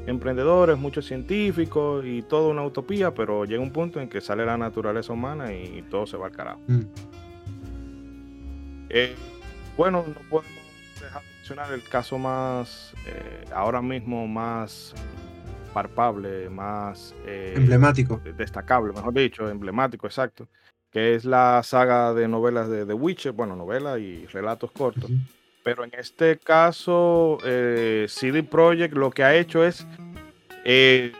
emprendedores, 0.07 0.77
muchos 0.77 1.05
científicos 1.05 2.05
y 2.05 2.21
toda 2.21 2.49
una 2.49 2.63
utopía, 2.63 3.13
pero 3.13 3.43
llega 3.43 3.61
un 3.61 3.71
punto 3.71 3.99
en 3.99 4.07
que 4.07 4.21
sale 4.21 4.45
la 4.45 4.57
naturaleza 4.57 5.11
humana 5.11 5.51
y 5.53 5.83
todo 5.89 6.07
se 6.07 6.15
va 6.15 6.27
al 6.27 6.31
carajo. 6.31 6.61
Mm. 6.67 6.81
Eh, 8.89 9.15
bueno, 9.75 10.03
no 10.07 10.21
podemos 10.29 10.63
dejar 10.99 11.21
de 11.21 11.29
mencionar 11.35 11.73
el 11.73 11.83
caso 11.83 12.17
más, 12.17 12.93
eh, 13.05 13.45
ahora 13.53 13.81
mismo 13.81 14.27
más 14.27 14.93
palpable, 15.73 16.49
más 16.49 17.13
eh, 17.27 17.53
emblemático, 17.55 18.19
destacable, 18.35 18.93
mejor 18.93 19.13
dicho, 19.13 19.47
emblemático, 19.47 20.07
exacto, 20.07 20.47
que 20.91 21.13
es 21.13 21.23
la 21.23 21.61
saga 21.63 22.15
de 22.15 22.27
novelas 22.27 22.67
de 22.67 22.85
The 22.85 22.93
Witcher, 22.93 23.31
bueno, 23.33 23.55
novela 23.55 23.99
y 23.99 24.25
relatos 24.25 24.71
cortos. 24.71 25.11
Pero 25.63 25.83
en 25.83 25.91
este 25.95 26.39
caso, 26.39 27.37
eh, 27.43 28.05
CD 28.07 28.41
Projekt 28.41 28.95
lo 28.95 29.11
que 29.11 29.23
ha 29.23 29.35
hecho 29.35 29.63
es 29.63 29.85
eh, 30.65 31.11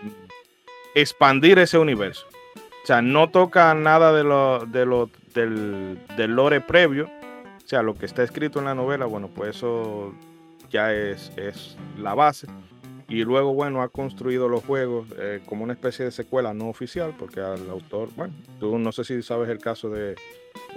expandir 0.95 1.59
ese 1.59 1.77
universo. 1.77 2.25
O 2.55 2.87
sea, 2.87 3.01
no 3.01 3.29
toca 3.29 3.73
nada 3.75 4.13
de 4.13 4.23
lo, 4.23 4.65
de 4.65 4.85
lo, 4.85 5.09
del, 5.35 5.99
del 6.15 6.31
lore 6.31 6.61
previo. 6.61 7.11
O 7.67 7.69
sea, 7.69 7.81
lo 7.81 7.95
que 7.95 8.05
está 8.05 8.23
escrito 8.23 8.59
en 8.59 8.65
la 8.65 8.75
novela, 8.75 9.07
bueno, 9.07 9.27
pues 9.27 9.57
eso 9.57 10.13
ya 10.69 10.93
es, 10.93 11.33
es 11.35 11.75
la 11.99 12.15
base 12.15 12.47
y 13.09 13.25
luego, 13.25 13.53
bueno, 13.53 13.81
ha 13.81 13.89
construido 13.89 14.47
los 14.47 14.63
juegos 14.63 15.07
eh, 15.17 15.41
como 15.45 15.65
una 15.65 15.73
especie 15.73 16.05
de 16.05 16.11
secuela 16.11 16.53
no 16.53 16.69
oficial, 16.69 17.13
porque 17.19 17.41
al 17.41 17.69
autor, 17.69 18.07
bueno, 18.15 18.33
tú 18.57 18.79
no 18.79 18.93
sé 18.93 19.03
si 19.03 19.21
sabes 19.21 19.49
el 19.49 19.59
caso 19.59 19.89
de, 19.89 20.15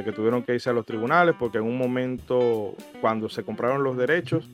que 0.05 0.11
tuvieron 0.11 0.43
que 0.43 0.55
irse 0.55 0.69
a 0.71 0.73
los 0.73 0.85
tribunales, 0.85 1.37
porque 1.39 1.59
en 1.59 1.65
un 1.65 1.79
momento, 1.79 2.75
cuando 3.01 3.29
se 3.29 3.45
compraron 3.45 3.83
los 3.83 3.97
derechos, 3.97 4.49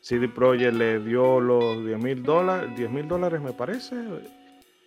CD 0.00 0.26
Projekt 0.26 0.74
le 0.74 1.00
dio 1.00 1.38
los 1.38 1.84
10 1.84 2.02
mil 2.02 2.22
dólares, 2.22 2.76
10 2.76 2.90
mil 2.90 3.08
dólares 3.08 3.42
me 3.42 3.52
parece, 3.52 3.96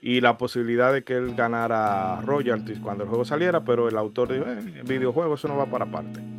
y 0.02 0.22
la 0.22 0.38
posibilidad 0.38 0.92
de 0.92 1.04
que 1.04 1.14
él 1.14 1.36
ganara 1.36 2.22
royalties 2.22 2.80
cuando 2.80 3.04
el 3.04 3.10
juego 3.10 3.24
saliera, 3.24 3.64
pero 3.64 3.88
el 3.88 3.98
autor 3.98 4.34
dijo, 4.34 4.46
eh, 4.48 4.84
videojuego 4.84 5.36
eso 5.36 5.48
no 5.48 5.58
va 5.58 5.68
para 5.68 5.88
parte. 5.88 6.37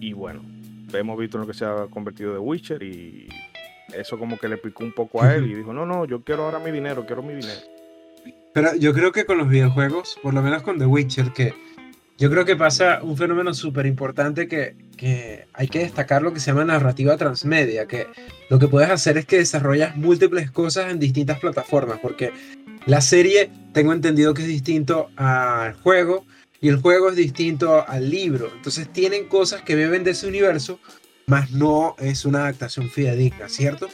Y 0.00 0.14
bueno, 0.14 0.42
hemos 0.94 1.18
visto 1.18 1.36
en 1.36 1.42
lo 1.42 1.46
que 1.46 1.54
se 1.54 1.64
ha 1.64 1.86
convertido 1.90 2.32
de 2.32 2.38
Witcher 2.38 2.82
y 2.82 3.28
eso 3.94 4.18
como 4.18 4.38
que 4.38 4.48
le 4.48 4.56
picó 4.56 4.82
un 4.82 4.92
poco 4.92 5.22
a 5.22 5.34
él 5.34 5.50
y 5.50 5.54
dijo, 5.54 5.72
no, 5.72 5.84
no, 5.84 6.06
yo 6.06 6.22
quiero 6.22 6.44
ahora 6.44 6.58
mi 6.58 6.70
dinero, 6.70 7.04
quiero 7.06 7.22
mi 7.22 7.34
dinero. 7.34 7.60
Pero 8.54 8.74
yo 8.76 8.92
creo 8.92 9.12
que 9.12 9.26
con 9.26 9.38
los 9.38 9.48
videojuegos, 9.48 10.18
por 10.22 10.32
lo 10.34 10.42
menos 10.42 10.62
con 10.62 10.78
The 10.78 10.86
Witcher, 10.86 11.32
que 11.32 11.54
yo 12.18 12.30
creo 12.30 12.44
que 12.44 12.56
pasa 12.56 13.00
un 13.02 13.16
fenómeno 13.16 13.52
súper 13.54 13.86
importante 13.86 14.48
que, 14.48 14.74
que, 14.96 15.46
hay 15.52 15.68
que 15.68 15.80
destacar 15.80 16.22
lo 16.22 16.32
que 16.32 16.40
se 16.40 16.50
llama 16.50 16.64
narrativa 16.64 17.16
transmedia, 17.16 17.86
que 17.86 18.06
lo 18.48 18.58
que 18.58 18.68
puedes 18.68 18.90
hacer 18.90 19.18
es 19.18 19.26
que 19.26 19.38
desarrollas 19.38 19.96
múltiples 19.96 20.50
cosas 20.50 20.90
en 20.90 20.98
distintas 20.98 21.38
plataformas, 21.38 21.98
porque 22.00 22.32
la 22.86 23.00
serie 23.00 23.50
tengo 23.72 23.92
entendido 23.92 24.34
que 24.34 24.42
es 24.42 24.48
distinto 24.48 25.10
al 25.16 25.74
juego 25.74 26.24
y 26.60 26.68
el 26.68 26.80
juego 26.80 27.10
es 27.10 27.16
distinto 27.16 27.84
al 27.86 28.10
libro, 28.10 28.50
entonces 28.54 28.92
tienen 28.92 29.28
cosas 29.28 29.62
que 29.62 29.74
beben 29.74 30.04
de 30.04 30.12
ese 30.12 30.26
universo, 30.26 30.78
más 31.26 31.52
no 31.52 31.94
es 31.98 32.24
una 32.24 32.40
adaptación 32.40 32.90
fidedigna, 32.90 33.48
¿cierto? 33.48 33.88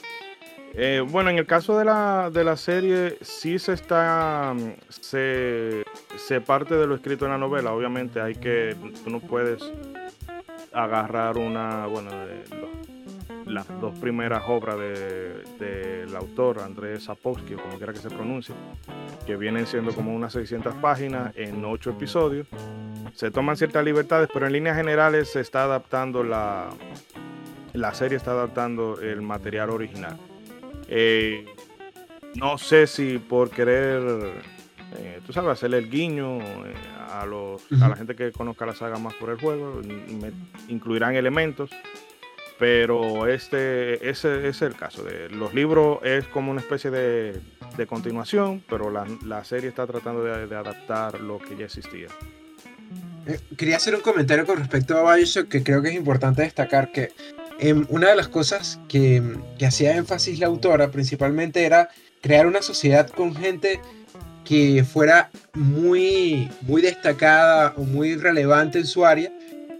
Eh, 0.78 1.02
bueno, 1.06 1.30
en 1.30 1.38
el 1.38 1.46
caso 1.46 1.78
de 1.78 1.86
la, 1.86 2.30
de 2.30 2.44
la 2.44 2.56
serie, 2.56 3.16
sí 3.22 3.58
se 3.58 3.72
está. 3.72 4.54
Se, 4.90 5.82
se, 6.18 6.40
parte 6.42 6.74
de 6.74 6.86
lo 6.86 6.94
escrito 6.94 7.24
en 7.24 7.30
la 7.30 7.38
novela. 7.38 7.72
Obviamente, 7.72 8.20
hay 8.20 8.34
que. 8.34 8.76
Tú 9.02 9.08
no 9.08 9.20
puedes 9.20 9.62
agarrar 10.74 11.38
una. 11.38 11.86
Bueno, 11.86 12.10
las 13.46 13.66
dos 13.80 13.98
primeras 13.98 14.42
obras 14.48 14.76
del 14.78 15.46
de, 15.58 16.16
autor, 16.16 16.60
Andrés 16.60 17.04
Sapowski, 17.04 17.54
o 17.54 17.58
como 17.58 17.78
quiera 17.78 17.94
que 17.94 18.00
se 18.00 18.10
pronuncie, 18.10 18.54
que 19.26 19.36
vienen 19.36 19.66
siendo 19.66 19.92
como 19.92 20.14
unas 20.14 20.32
600 20.32 20.74
páginas 20.76 21.32
en 21.36 21.64
ocho 21.64 21.90
episodios. 21.90 22.46
Se 23.14 23.30
toman 23.30 23.56
ciertas 23.56 23.84
libertades, 23.84 24.28
pero 24.32 24.46
en 24.46 24.52
líneas 24.52 24.76
generales 24.76 25.32
se 25.32 25.40
está 25.40 25.64
adaptando 25.64 26.22
la, 26.22 26.70
la 27.72 27.92
serie 27.94 28.16
está 28.16 28.32
adaptando 28.32 29.00
el 29.00 29.22
material 29.22 29.70
original. 29.70 30.16
Eh, 30.88 31.44
no 32.34 32.58
sé 32.58 32.86
si 32.86 33.18
por 33.18 33.50
querer, 33.50 34.02
eh, 34.98 35.20
tú 35.26 35.32
sabes, 35.32 35.50
hacerle 35.50 35.78
el 35.78 35.90
guiño 35.90 36.38
eh, 36.40 36.74
a, 37.10 37.26
los, 37.26 37.62
a 37.80 37.88
la 37.88 37.96
gente 37.96 38.14
que 38.14 38.32
conozca 38.32 38.66
la 38.66 38.74
saga 38.74 38.98
más 38.98 39.14
por 39.14 39.30
el 39.30 39.38
juego, 39.38 39.80
incluirán 40.68 41.16
elementos, 41.16 41.70
pero 42.58 43.26
este 43.26 44.08
ese, 44.08 44.48
es 44.48 44.62
el 44.62 44.74
caso. 44.74 45.02
De, 45.02 45.28
los 45.30 45.54
libros 45.54 45.98
es 46.02 46.26
como 46.28 46.50
una 46.50 46.60
especie 46.60 46.90
de, 47.76 47.86
continuación, 47.86 48.62
pero 48.68 48.90
la, 48.90 49.44
serie 49.44 49.68
está 49.68 49.86
tratando 49.86 50.24
de, 50.24 50.46
de 50.46 50.56
adaptar 50.56 51.20
lo 51.20 51.38
que 51.38 51.56
ya 51.56 51.66
existía. 51.66 52.08
Quería 53.56 53.76
hacer 53.76 53.94
un 53.94 54.02
comentario 54.02 54.46
con 54.46 54.58
respecto 54.58 54.96
a 54.96 55.16
Bioshock 55.16 55.48
que 55.48 55.62
creo 55.64 55.82
que 55.82 55.88
es 55.88 55.94
importante 55.94 56.42
destacar 56.42 56.92
que 56.92 57.12
Em, 57.58 57.86
una 57.88 58.10
de 58.10 58.16
las 58.16 58.28
cosas 58.28 58.78
que, 58.88 59.22
hacía 59.66 59.96
énfasis 59.96 60.38
la 60.38 60.46
autora 60.46 60.90
principalmente 60.90 61.64
era 61.64 61.88
crear 62.20 62.46
una 62.46 62.60
sociedad 62.60 63.08
con 63.08 63.34
gente 63.34 63.80
que 64.44 64.84
fuera 64.84 65.30
muy, 65.54 66.50
muy 66.62 66.82
destacada 66.82 67.72
o 67.76 67.82
muy 67.82 68.16
relevante 68.16 68.78
en 68.78 68.86
su 68.86 69.06
área 69.06 69.32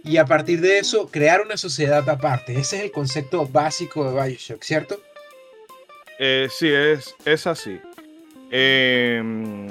y 0.03 0.17
a 0.17 0.25
partir 0.25 0.59
de 0.61 0.79
eso 0.79 1.07
crear 1.09 1.41
una 1.41 1.55
sociedad 1.55 2.07
aparte. 2.09 2.57
Ese 2.57 2.77
es 2.77 2.83
el 2.83 2.91
concepto 2.91 3.45
básico 3.45 4.09
de 4.09 4.21
Bioshock, 4.21 4.63
¿cierto? 4.63 4.99
Eh, 6.19 6.47
sí, 6.49 6.69
es, 6.69 7.13
es 7.25 7.45
así. 7.45 7.79
Em, 8.49 9.67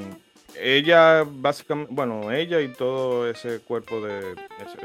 ella 0.58 1.24
básicamente, 1.26 1.92
bueno, 1.94 2.32
ella 2.32 2.60
y 2.60 2.68
todo 2.68 3.28
ese 3.28 3.60
cuerpo 3.60 4.00
de, 4.00 4.34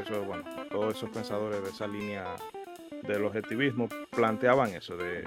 eso, 0.00 0.22
bueno, 0.24 0.44
todos 0.70 0.96
esos 0.96 1.10
pensadores 1.10 1.62
de 1.62 1.70
esa 1.70 1.86
línea 1.86 2.24
del 3.02 3.24
objetivismo 3.24 3.88
planteaban 4.10 4.74
eso, 4.74 4.96
de, 4.96 5.24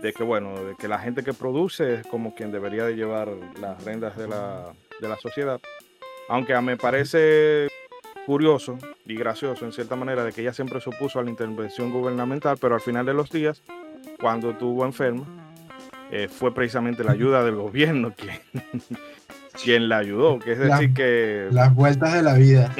de, 0.00 0.12
que 0.12 0.22
bueno, 0.22 0.54
de 0.64 0.76
que 0.76 0.88
la 0.88 0.98
gente 0.98 1.22
que 1.22 1.32
produce 1.32 1.94
es 1.94 2.06
como 2.06 2.34
quien 2.34 2.52
debería 2.52 2.84
de 2.84 2.94
llevar 2.94 3.28
las 3.60 3.82
rendas 3.84 4.16
de 4.16 4.28
la, 4.28 4.72
de 5.00 5.08
la 5.08 5.16
sociedad. 5.16 5.60
Aunque 6.28 6.58
me 6.60 6.76
parece 6.76 7.68
curioso 8.26 8.76
y 9.06 9.16
gracioso 9.16 9.64
en 9.64 9.72
cierta 9.72 9.96
manera 9.96 10.22
de 10.22 10.32
que 10.32 10.42
ella 10.42 10.52
siempre 10.52 10.80
se 10.80 10.90
opuso 10.90 11.18
a 11.18 11.24
la 11.24 11.30
intervención 11.30 11.90
gubernamental, 11.90 12.58
pero 12.60 12.74
al 12.74 12.82
final 12.82 13.06
de 13.06 13.14
los 13.14 13.30
días 13.30 13.62
cuando 14.20 14.54
tuvo 14.54 14.84
enferma, 14.84 15.24
eh, 16.10 16.28
fue 16.28 16.54
precisamente 16.54 17.04
la 17.04 17.12
ayuda 17.12 17.44
del 17.44 17.56
gobierno 17.56 18.14
quien, 18.16 18.38
quien 19.62 19.88
la 19.88 19.98
ayudó. 19.98 20.38
Que 20.38 20.52
es 20.52 20.58
decir, 20.58 20.94
que. 20.94 21.48
Las 21.50 21.74
vueltas 21.74 22.14
de 22.14 22.22
la 22.22 22.34
vida. 22.34 22.74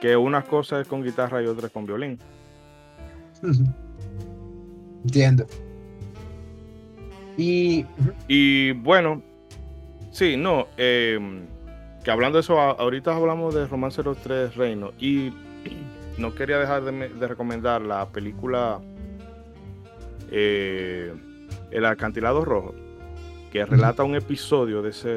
que 0.00 0.16
una 0.16 0.42
cosa 0.42 0.80
es 0.80 0.88
con 0.88 1.02
guitarra 1.02 1.42
y 1.42 1.46
otra 1.46 1.68
es 1.68 1.72
con 1.72 1.86
violín. 1.86 2.18
Entiendo. 5.04 5.46
Y. 7.38 7.86
Y 8.28 8.72
bueno, 8.72 9.22
sí, 10.10 10.36
no. 10.36 10.66
Em, 10.76 11.46
que 12.04 12.10
hablando 12.10 12.36
de 12.36 12.40
eso, 12.42 12.60
ahorita 12.60 13.16
hablamos 13.16 13.54
de 13.54 13.66
Romance 13.66 14.02
de 14.02 14.04
los 14.04 14.18
Tres 14.18 14.54
Reinos. 14.56 14.92
Y 15.00 15.32
no 16.18 16.34
quería 16.34 16.58
dejar 16.58 16.84
de, 16.84 17.26
recomendar 17.26 17.80
la 17.80 18.06
película 18.08 18.80
eh, 20.30 21.14
El 21.70 21.84
Acantilado 21.84 22.44
Rojo, 22.44 22.74
que 23.50 23.64
relata 23.64 24.04
un 24.04 24.14
episodio 24.14 24.82
de, 24.82 24.90
ese, 24.90 25.08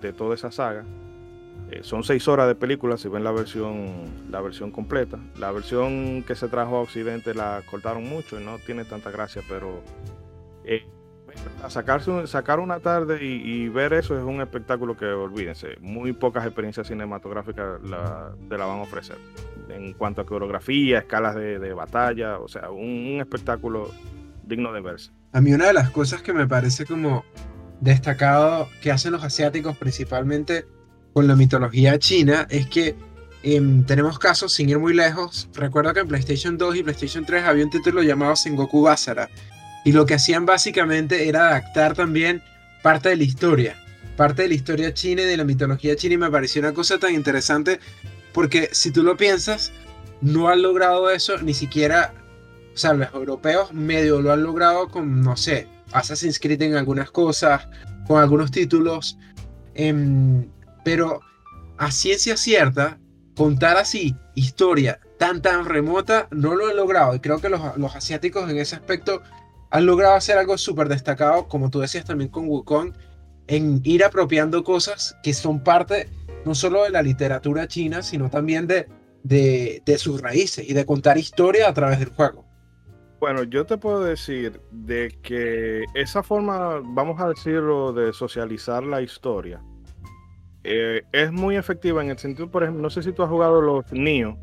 de 0.00 0.12
toda 0.12 0.34
esa 0.34 0.50
saga. 0.50 0.84
Eh, 1.70 1.80
son 1.82 2.04
seis 2.04 2.28
horas 2.28 2.48
de 2.48 2.54
película, 2.54 2.96
si 2.96 3.08
ven 3.08 3.24
la 3.24 3.32
versión, 3.32 4.30
la 4.30 4.40
versión 4.40 4.70
completa. 4.70 5.18
La 5.38 5.52
versión 5.52 6.22
que 6.26 6.34
se 6.34 6.48
trajo 6.48 6.76
a 6.76 6.80
Occidente 6.80 7.34
la 7.34 7.62
cortaron 7.70 8.04
mucho 8.04 8.40
y 8.40 8.44
no 8.44 8.58
tiene 8.58 8.84
tanta 8.84 9.10
gracia, 9.10 9.42
pero 9.48 9.82
eh, 10.64 10.84
sacarse, 11.68 12.26
sacar 12.26 12.60
una 12.60 12.80
tarde 12.80 13.18
y, 13.22 13.68
ver 13.68 13.92
eso 13.92 14.16
es 14.18 14.24
un 14.24 14.40
espectáculo 14.40 14.96
que 14.96 15.06
olvídense, 15.06 15.76
muy 15.80 16.12
pocas 16.12 16.44
experiencias 16.44 16.86
cinematográficas 16.86 17.82
la, 17.82 18.32
te 18.48 18.58
la 18.58 18.66
van 18.66 18.80
a 18.80 18.82
ofrecer. 18.82 19.16
En 19.68 19.94
cuanto 19.94 20.20
a 20.20 20.26
coreografía, 20.26 20.98
escalas 20.98 21.34
de, 21.34 21.72
batalla, 21.72 22.38
o 22.38 22.48
sea, 22.48 22.70
un, 22.70 23.18
espectáculo 23.20 23.90
digno 24.42 24.72
de 24.72 24.80
verse. 24.80 25.12
A 25.32 25.40
mí 25.40 25.52
una 25.52 25.66
de 25.66 25.72
las 25.72 25.90
cosas 25.90 26.22
que 26.22 26.32
me 26.32 26.46
parece 26.46 26.84
como 26.84 27.24
destacado 27.80 28.68
que 28.82 28.92
hacen 28.92 29.12
los 29.12 29.24
asiáticos 29.24 29.76
principalmente 29.76 30.66
con 31.14 31.26
la 31.26 31.36
mitología 31.36 31.98
china 31.98 32.46
es 32.50 32.66
que 32.66 32.96
em, 33.42 33.84
tenemos 33.84 34.18
casos 34.18 34.52
sin 34.52 34.68
ir 34.68 34.78
muy 34.78 34.94
lejos. 34.94 35.48
Recuerdo 35.54 35.92
que 35.94 36.00
en 36.00 36.08
PlayStation 36.08 36.56
2 36.58 36.76
y 36.76 36.82
PlayStation 36.82 37.24
3 37.24 37.44
había 37.44 37.64
un 37.64 37.70
título 37.70 38.02
llamado 38.02 38.36
Sengoku 38.36 38.82
Basara, 38.82 39.28
y 39.84 39.92
lo 39.92 40.06
que 40.06 40.14
hacían 40.14 40.46
básicamente 40.46 41.28
era 41.28 41.48
adaptar 41.48 41.94
también 41.94 42.42
parte 42.82 43.08
de 43.08 43.16
la 43.16 43.24
historia, 43.24 43.76
parte 44.16 44.42
de 44.42 44.48
la 44.48 44.54
historia 44.54 44.94
china 44.94 45.22
y 45.22 45.26
de 45.26 45.36
la 45.36 45.44
mitología 45.44 45.96
china 45.96 46.14
y 46.14 46.18
me 46.18 46.30
pareció 46.30 46.60
una 46.60 46.72
cosa 46.72 46.98
tan 46.98 47.14
interesante 47.14 47.80
porque 48.32 48.68
si 48.72 48.90
tú 48.90 49.02
lo 49.02 49.16
piensas, 49.16 49.72
no 50.20 50.48
han 50.48 50.62
logrado 50.62 51.10
eso 51.10 51.38
ni 51.38 51.54
siquiera, 51.54 52.14
o 52.74 52.76
sea, 52.76 52.94
los 52.94 53.12
europeos 53.12 53.72
medio 53.72 54.20
lo 54.20 54.32
han 54.32 54.42
logrado 54.42 54.88
con, 54.88 55.20
no 55.20 55.36
sé, 55.36 55.68
Assassin's 55.92 56.38
Creed 56.38 56.62
en 56.62 56.76
algunas 56.76 57.10
cosas, 57.10 57.68
con 58.06 58.20
algunos 58.20 58.50
títulos, 58.50 59.18
em, 59.74 60.48
pero 60.84 61.20
a 61.78 61.90
ciencia 61.90 62.36
cierta, 62.36 62.98
contar 63.36 63.76
así 63.76 64.14
historia 64.34 65.00
tan 65.18 65.40
tan 65.40 65.64
remota 65.64 66.28
no 66.30 66.54
lo 66.54 66.68
han 66.68 66.76
logrado 66.76 67.14
y 67.14 67.20
creo 67.20 67.40
que 67.40 67.48
los, 67.48 67.60
los 67.78 67.94
asiáticos 67.94 68.50
en 68.50 68.58
ese 68.58 68.76
aspecto 68.76 69.22
han 69.70 69.86
logrado 69.86 70.14
hacer 70.14 70.36
algo 70.36 70.58
súper 70.58 70.88
destacado, 70.88 71.48
como 71.48 71.70
tú 71.70 71.80
decías 71.80 72.04
también 72.04 72.30
con 72.30 72.46
Wukong, 72.46 72.92
en 73.46 73.80
ir 73.84 74.04
apropiando 74.04 74.64
cosas 74.64 75.16
que 75.22 75.32
son 75.32 75.62
parte 75.64 76.10
no 76.44 76.54
solo 76.54 76.84
de 76.84 76.90
la 76.90 77.02
literatura 77.02 77.66
china, 77.68 78.02
sino 78.02 78.28
también 78.28 78.66
de, 78.66 78.86
de, 79.22 79.98
sus 79.98 80.20
raíces 80.20 80.68
y 80.68 80.74
de 80.74 80.84
contar 80.84 81.18
historia 81.18 81.68
a 81.68 81.74
través 81.74 81.98
del 82.00 82.10
juego. 82.10 82.44
Bueno, 83.22 83.44
yo 83.44 83.64
te 83.64 83.78
puedo 83.78 84.02
decir 84.02 84.60
de 84.72 85.16
que 85.22 85.84
esa 85.94 86.24
forma, 86.24 86.80
vamos 86.82 87.20
a 87.20 87.28
decirlo, 87.28 87.92
de 87.92 88.12
socializar 88.12 88.82
la 88.82 89.00
historia, 89.00 89.62
eh, 90.64 91.02
es 91.12 91.30
muy 91.30 91.54
efectiva 91.54 92.02
en 92.02 92.10
el 92.10 92.18
sentido, 92.18 92.50
por 92.50 92.64
ejemplo, 92.64 92.82
no 92.82 92.90
sé 92.90 93.00
si 93.00 93.12
tú 93.12 93.22
has 93.22 93.28
jugado 93.28 93.62
los 93.62 93.84
Nio, 93.92 94.36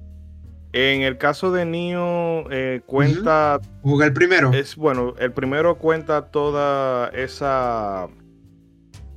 en 0.72 1.02
el 1.02 1.18
caso 1.18 1.52
de 1.52 1.66
Nio, 1.66 2.50
eh, 2.52 2.80
cuenta. 2.86 3.60
Jugué 3.82 4.06
el 4.06 4.14
primero. 4.14 4.54
Es 4.54 4.78
bueno, 4.78 5.14
el 5.20 5.34
primero 5.34 5.78
cuenta 5.78 6.28
toda 6.32 7.10
esa. 7.10 8.08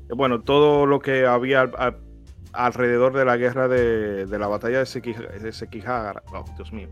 Bueno, 0.08 0.40
todo 0.40 0.86
lo 0.86 0.98
que 0.98 1.24
había 1.24 1.70
alrededor 2.52 3.14
de 3.16 3.24
la 3.24 3.36
guerra 3.36 3.68
de, 3.68 4.26
la 4.26 4.48
batalla 4.48 4.80
de, 4.80 5.52
Sekihara. 5.52 6.24
Oh, 6.32 6.44
Dios 6.56 6.72
mío. 6.72 6.88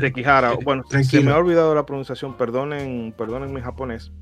Sekihara. 0.00 0.56
Bueno, 0.64 0.84
se 0.88 1.20
me 1.20 1.30
ha 1.30 1.36
olvidado 1.36 1.74
la 1.74 1.86
pronunciación, 1.86 2.36
perdonen, 2.36 3.14
perdonen 3.16 3.52
mi 3.52 3.60
japonés. 3.60 4.12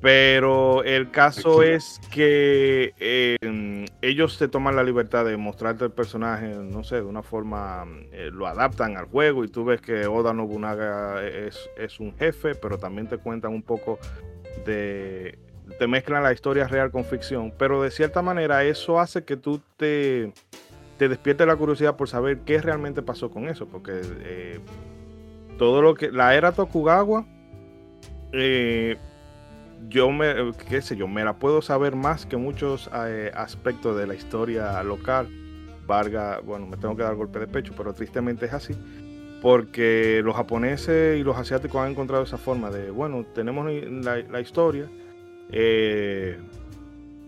Pero 0.00 0.84
el 0.84 1.10
caso 1.10 1.64
es 1.64 2.00
que 2.12 2.94
em, 3.00 3.84
ellos 4.00 4.34
se 4.34 4.46
toman 4.46 4.76
la 4.76 4.84
libertad 4.84 5.24
de 5.24 5.36
mostrarte 5.36 5.84
el 5.84 5.90
personaje, 5.90 6.54
no 6.54 6.84
sé, 6.84 6.96
de 6.96 7.02
una 7.02 7.24
forma, 7.24 7.84
eh, 8.12 8.30
lo 8.32 8.46
adaptan 8.46 8.96
al 8.96 9.06
juego 9.06 9.42
y 9.42 9.48
tú 9.48 9.64
ves 9.64 9.80
que 9.80 10.06
Oda 10.06 10.32
Nobunaga 10.32 11.26
es, 11.26 11.68
es 11.76 11.98
un 11.98 12.16
jefe, 12.16 12.54
pero 12.54 12.78
también 12.78 13.08
te 13.08 13.18
cuentan 13.18 13.52
un 13.52 13.62
poco 13.62 13.98
de, 14.64 15.36
te 15.78 15.86
mezclan 15.86 16.22
la 16.22 16.32
historia 16.32 16.66
real 16.66 16.90
con 16.90 17.04
ficción, 17.04 17.52
pero 17.58 17.82
de 17.82 17.90
cierta 17.90 18.22
manera 18.22 18.64
eso 18.64 19.00
hace 19.00 19.24
que 19.24 19.36
tú 19.36 19.60
te, 19.76 20.32
te 20.98 21.08
despiertes 21.08 21.46
la 21.46 21.56
curiosidad 21.56 21.96
por 21.96 22.08
saber 22.08 22.40
qué 22.40 22.60
realmente 22.60 23.02
pasó 23.02 23.30
con 23.30 23.48
eso, 23.48 23.66
porque 23.66 24.00
eh, 24.20 24.60
todo 25.56 25.80
lo 25.80 25.94
que, 25.94 26.10
la 26.10 26.34
era 26.34 26.52
Tokugawa, 26.52 27.24
eh, 28.32 28.98
yo 29.88 30.10
me, 30.10 30.52
qué 30.68 30.82
sé 30.82 30.96
yo, 30.96 31.06
me 31.06 31.24
la 31.24 31.34
puedo 31.34 31.62
saber 31.62 31.94
más 31.94 32.26
que 32.26 32.36
muchos 32.36 32.90
eh, 33.06 33.30
aspectos 33.34 33.96
de 33.96 34.06
la 34.06 34.14
historia 34.14 34.82
local. 34.82 35.28
Varga, 35.86 36.40
bueno, 36.44 36.66
me 36.66 36.76
tengo 36.76 36.96
que 36.96 37.02
dar 37.02 37.14
golpe 37.14 37.38
de 37.38 37.46
pecho, 37.46 37.72
pero 37.76 37.94
tristemente 37.94 38.46
es 38.46 38.52
así, 38.52 38.74
porque 39.40 40.20
los 40.22 40.36
japoneses 40.36 41.18
y 41.18 41.22
los 41.22 41.36
asiáticos 41.36 41.80
han 41.80 41.92
encontrado 41.92 42.24
esa 42.24 42.36
forma 42.36 42.70
de, 42.70 42.90
bueno, 42.90 43.24
tenemos 43.34 43.70
la, 43.70 44.40
historia, 44.40 44.90
eh, 45.50 46.38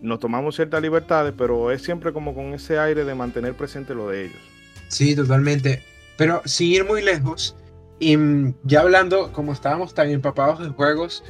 nos 0.01 0.19
tomamos 0.19 0.55
ciertas 0.55 0.81
libertades, 0.81 1.33
pero 1.37 1.71
es 1.71 1.81
siempre 1.81 2.11
como 2.11 2.33
con 2.33 2.53
ese 2.53 2.79
aire 2.79 3.05
de 3.05 3.15
mantener 3.15 3.53
presente 3.53 3.93
lo 3.93 4.09
de 4.09 4.25
ellos. 4.25 4.41
Sí, 4.87 5.15
totalmente. 5.15 5.83
Pero 6.17 6.41
sin 6.45 6.71
ir 6.71 6.85
muy 6.85 7.01
lejos, 7.01 7.55
y 7.99 8.17
mm, 8.17 8.55
ya 8.63 8.81
hablando, 8.81 9.31
como 9.31 9.53
estábamos 9.53 9.93
tan 9.93 10.09
empapados 10.09 10.59
de 10.59 10.69
juegos, 10.69 11.23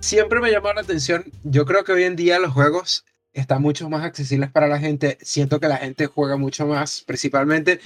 siempre 0.00 0.40
me 0.40 0.50
llamó 0.50 0.72
la 0.72 0.80
atención. 0.80 1.24
Yo 1.44 1.64
creo 1.64 1.84
que 1.84 1.92
hoy 1.92 2.04
en 2.04 2.16
día 2.16 2.38
los 2.38 2.52
juegos 2.52 3.04
están 3.32 3.62
mucho 3.62 3.88
más 3.88 4.04
accesibles 4.04 4.50
para 4.50 4.68
la 4.68 4.78
gente. 4.78 5.18
Siento 5.20 5.60
que 5.60 5.68
la 5.68 5.76
gente 5.76 6.06
juega 6.06 6.36
mucho 6.36 6.66
más, 6.66 7.02
principalmente 7.06 7.80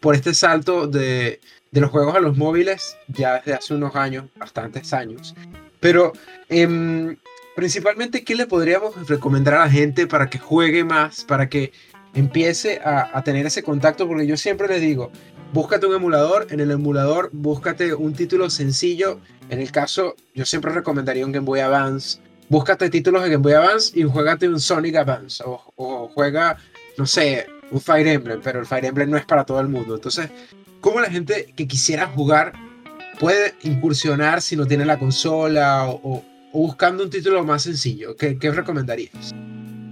por 0.00 0.14
este 0.14 0.34
salto 0.34 0.86
de, 0.86 1.40
de 1.70 1.80
los 1.80 1.90
juegos 1.90 2.14
a 2.14 2.20
los 2.20 2.36
móviles, 2.36 2.96
ya 3.08 3.36
desde 3.36 3.54
hace 3.54 3.74
unos 3.74 3.94
años, 3.94 4.26
bastantes 4.36 4.92
años. 4.92 5.34
Pero 5.80 6.12
em, 6.48 7.16
principalmente, 7.56 8.22
¿qué 8.22 8.34
le 8.36 8.46
podríamos 8.46 9.08
recomendar 9.08 9.54
a 9.54 9.60
la 9.60 9.70
gente 9.70 10.06
para 10.06 10.28
que 10.28 10.38
juegue 10.38 10.84
más, 10.84 11.24
para 11.24 11.48
que 11.48 11.72
empiece 12.14 12.80
a, 12.84 13.20
tener 13.24 13.46
ese 13.46 13.62
contacto? 13.62 14.06
Porque 14.06 14.26
yo 14.26 14.36
siempre 14.36 14.68
les 14.68 14.82
digo, 14.82 15.10
búscate 15.54 15.86
un 15.86 15.94
emulador, 15.94 16.46
en 16.50 16.60
el 16.60 16.70
emulador 16.70 17.30
búscate 17.32 17.94
un 17.94 18.12
título 18.12 18.50
sencillo. 18.50 19.20
En 19.48 19.58
el 19.58 19.72
caso, 19.72 20.14
yo 20.34 20.44
siempre 20.44 20.70
recomendaría 20.72 21.24
un 21.24 21.32
Game 21.32 21.46
Boy 21.46 21.60
Advance. 21.60 22.20
Búscate 22.50 22.90
títulos 22.90 23.22
de 23.22 23.30
Game 23.30 23.42
Boy 23.42 23.54
Advance 23.54 23.98
y 23.98 24.04
juégate 24.04 24.48
un 24.48 24.60
Sonic 24.60 24.96
Advance. 24.96 25.42
O, 25.46 26.10
juega, 26.14 26.58
no 26.98 27.06
sé, 27.06 27.46
un 27.70 27.80
Fire 27.80 28.06
Emblem, 28.06 28.40
pero 28.44 28.60
el 28.60 28.66
Fire 28.66 28.84
Emblem 28.84 29.10
no 29.10 29.16
es 29.16 29.24
para 29.24 29.44
todo 29.44 29.60
el 29.60 29.68
mundo. 29.68 29.94
Entonces, 29.94 30.28
¿cómo 30.82 31.00
la 31.00 31.08
gente 31.08 31.54
que 31.56 31.66
quisiera 31.66 32.06
jugar 32.06 32.52
puede 33.18 33.54
incursionar 33.62 34.42
si 34.42 34.56
no 34.56 34.66
tiene 34.66 34.84
la 34.84 34.98
consola 34.98 35.86
o, 35.88 36.22
buscando 36.56 37.04
un 37.04 37.10
título 37.10 37.44
más 37.44 37.62
sencillo? 37.62 38.16
¿Qué, 38.16 38.38
qué 38.38 38.50
recomendarías? 38.50 39.34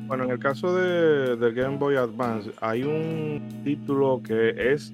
Bueno, 0.07 0.25
en 0.25 0.31
el 0.31 0.39
caso 0.39 0.75
de, 0.75 1.37
del 1.37 1.55
Game 1.55 1.79
Boy 1.79 1.97
Advance, 1.97 2.51
hay 2.61 2.83
un 2.83 3.63
título 3.65 4.23
que 4.25 4.73
es 4.73 4.93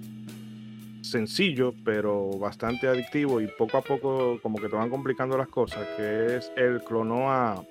sencillo, 1.03 1.75
pero 1.85 2.31
bastante 2.39 2.89
adictivo 2.89 3.41
y 3.41 3.47
poco 3.47 3.79
a 3.79 3.83
poco 3.83 4.39
como 4.43 4.59
que 4.59 4.69
te 4.69 4.77
van 4.77 4.91
complicando 4.91 5.37
las 5.37 5.49
cosas, 5.49 5.87
que 5.97 6.37
es 6.37 6.53
el 6.57 6.83
Clonoa 6.83 7.65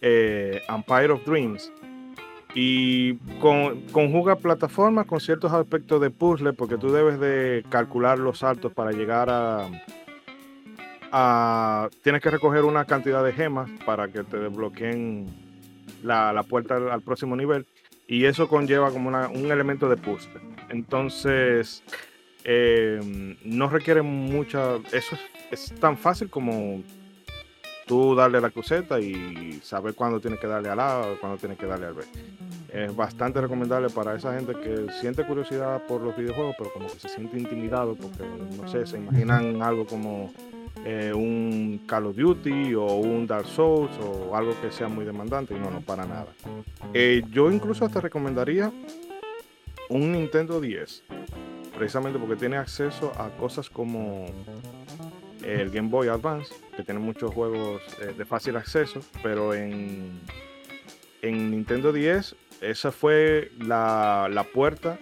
eh, 0.00 0.60
Empire 0.68 1.12
of 1.12 1.24
Dreams. 1.24 1.72
Y 2.54 3.14
con, 3.40 3.82
conjuga 3.92 4.36
plataformas 4.36 5.06
con 5.06 5.20
ciertos 5.20 5.52
aspectos 5.52 6.00
de 6.00 6.10
puzzle, 6.10 6.52
porque 6.52 6.78
tú 6.78 6.90
debes 6.90 7.20
de 7.20 7.64
calcular 7.68 8.18
los 8.18 8.40
saltos 8.40 8.72
para 8.72 8.90
llegar 8.90 9.30
a, 9.30 9.68
a... 11.12 11.88
Tienes 12.02 12.22
que 12.22 12.30
recoger 12.30 12.64
una 12.64 12.84
cantidad 12.84 13.24
de 13.24 13.32
gemas 13.32 13.70
para 13.84 14.08
que 14.08 14.22
te 14.24 14.38
desbloqueen 14.38 15.26
la, 16.02 16.32
la 16.32 16.42
puerta 16.42 16.76
al, 16.76 17.02
próximo 17.02 17.36
nivel. 17.36 17.66
Y 18.06 18.24
eso 18.24 18.48
conlleva 18.48 18.90
como 18.90 19.08
un 19.08 19.50
elemento 19.52 19.88
de 19.88 19.96
puzzle. 19.96 20.40
Entonces, 20.68 21.82
eh, 22.44 23.36
no 23.44 23.68
requiere 23.68 24.02
mucha. 24.02 24.76
Eso 24.92 25.16
es, 25.50 25.72
tan 25.78 25.96
fácil 25.96 26.30
como 26.30 26.82
tú 27.86 28.14
darle 28.14 28.40
la 28.40 28.50
cruceta 28.50 29.00
y 29.00 29.60
saber 29.62 29.94
cuándo 29.94 30.20
tienes 30.20 30.38
que 30.38 30.46
darle 30.46 30.68
al 30.68 30.78
A 30.78 31.02
cuándo 31.20 31.38
tienes 31.38 31.58
que 31.58 31.66
darle 31.66 31.86
al 31.86 31.94
B. 31.94 32.04
Es 32.72 32.94
bastante 32.94 33.40
recomendable 33.40 33.90
para 33.90 34.14
esa 34.14 34.34
gente 34.34 34.52
que 34.54 34.86
siente 35.00 35.26
curiosidad 35.26 35.82
por 35.86 36.00
los 36.00 36.16
videojuegos, 36.16 36.54
pero 36.56 36.72
como 36.72 36.86
que 36.86 37.00
se 37.00 37.08
siente 37.08 37.36
intimidado 37.36 37.96
porque, 37.96 38.24
no 38.56 38.68
sé, 38.68 38.86
se 38.86 38.96
imaginan 38.96 39.60
algo 39.60 39.86
como 39.86 40.32
eh, 40.84 41.12
un 41.14 41.82
Call 41.86 42.06
of 42.06 42.16
Duty 42.16 42.74
o 42.74 42.86
un 42.94 43.26
Dark 43.26 43.46
Souls 43.46 43.90
o 43.98 44.34
algo 44.34 44.58
que 44.60 44.70
sea 44.70 44.88
muy 44.88 45.04
demandante 45.04 45.54
no, 45.54 45.70
no, 45.70 45.80
para 45.80 46.06
nada. 46.06 46.28
Eh, 46.94 47.22
yo 47.30 47.50
incluso 47.50 47.88
te 47.88 48.00
recomendaría 48.00 48.72
un 49.88 50.12
Nintendo 50.12 50.60
10 50.60 51.02
precisamente 51.76 52.18
porque 52.18 52.36
tiene 52.36 52.56
acceso 52.56 53.12
a 53.16 53.30
cosas 53.30 53.70
como 53.70 54.26
el 55.42 55.70
Game 55.70 55.88
Boy 55.88 56.08
Advance, 56.08 56.54
que 56.76 56.82
tiene 56.82 57.00
muchos 57.00 57.32
juegos 57.32 57.82
eh, 58.00 58.14
de 58.16 58.24
fácil 58.24 58.56
acceso, 58.56 59.00
pero 59.22 59.54
en, 59.54 60.20
en 61.22 61.50
Nintendo 61.50 61.92
10 61.92 62.36
esa 62.60 62.92
fue 62.92 63.50
la, 63.58 64.46
puerta 64.52 64.98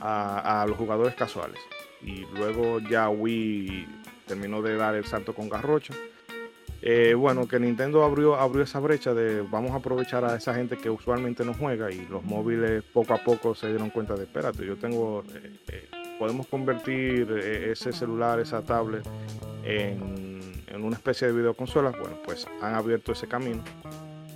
a, 0.00 0.64
los 0.68 0.76
jugadores 0.76 1.14
casuales. 1.14 1.58
Y 2.02 2.24
luego 2.36 2.80
ya 2.80 3.08
Wii 3.08 3.86
terminó 4.30 4.62
de 4.62 4.76
dar 4.76 4.94
el 4.94 5.04
salto 5.04 5.34
con 5.34 5.48
Garrocha. 5.48 5.92
Eh, 6.82 7.14
bueno, 7.14 7.46
que 7.48 7.58
Nintendo 7.58 8.04
abrió, 8.04 8.36
abrió 8.36 8.62
esa 8.62 8.78
brecha 8.78 9.12
de 9.12 9.42
vamos 9.42 9.72
a 9.72 9.76
aprovechar 9.76 10.24
a 10.24 10.36
esa 10.36 10.54
gente 10.54 10.78
que 10.78 10.88
usualmente 10.88 11.44
no 11.44 11.52
juega 11.52 11.90
y 11.90 12.06
los 12.06 12.22
móviles 12.22 12.84
poco 12.84 13.12
a 13.12 13.18
poco 13.18 13.54
se 13.54 13.68
dieron 13.68 13.90
cuenta 13.90 14.14
de, 14.14 14.22
espérate, 14.22 14.64
yo 14.64 14.76
tengo 14.76 15.22
eh, 15.68 15.88
podemos 16.20 16.46
convertir 16.46 17.28
eh, 17.32 17.72
ese 17.72 17.92
celular, 17.92 18.38
esa 18.40 18.62
tablet, 18.62 19.02
en, 19.64 20.38
una 20.82 20.96
especie 20.96 21.26
de 21.26 21.34
videoconsola, 21.34 21.90
bueno, 21.90 22.16
pues 22.24 22.46
han 22.62 22.74
abierto 22.74 23.12
ese 23.12 23.26
camino. 23.26 23.62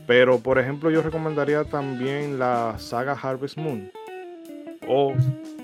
Pero, 0.07 0.41
por 0.41 0.59
ejemplo, 0.59 0.91
yo 0.91 1.01
recomendaría 1.01 1.65
también 1.65 2.39
la 2.39 2.79
saga 2.79 3.13
Harvest 3.13 3.57
Moon. 3.57 3.91
O 4.87 5.15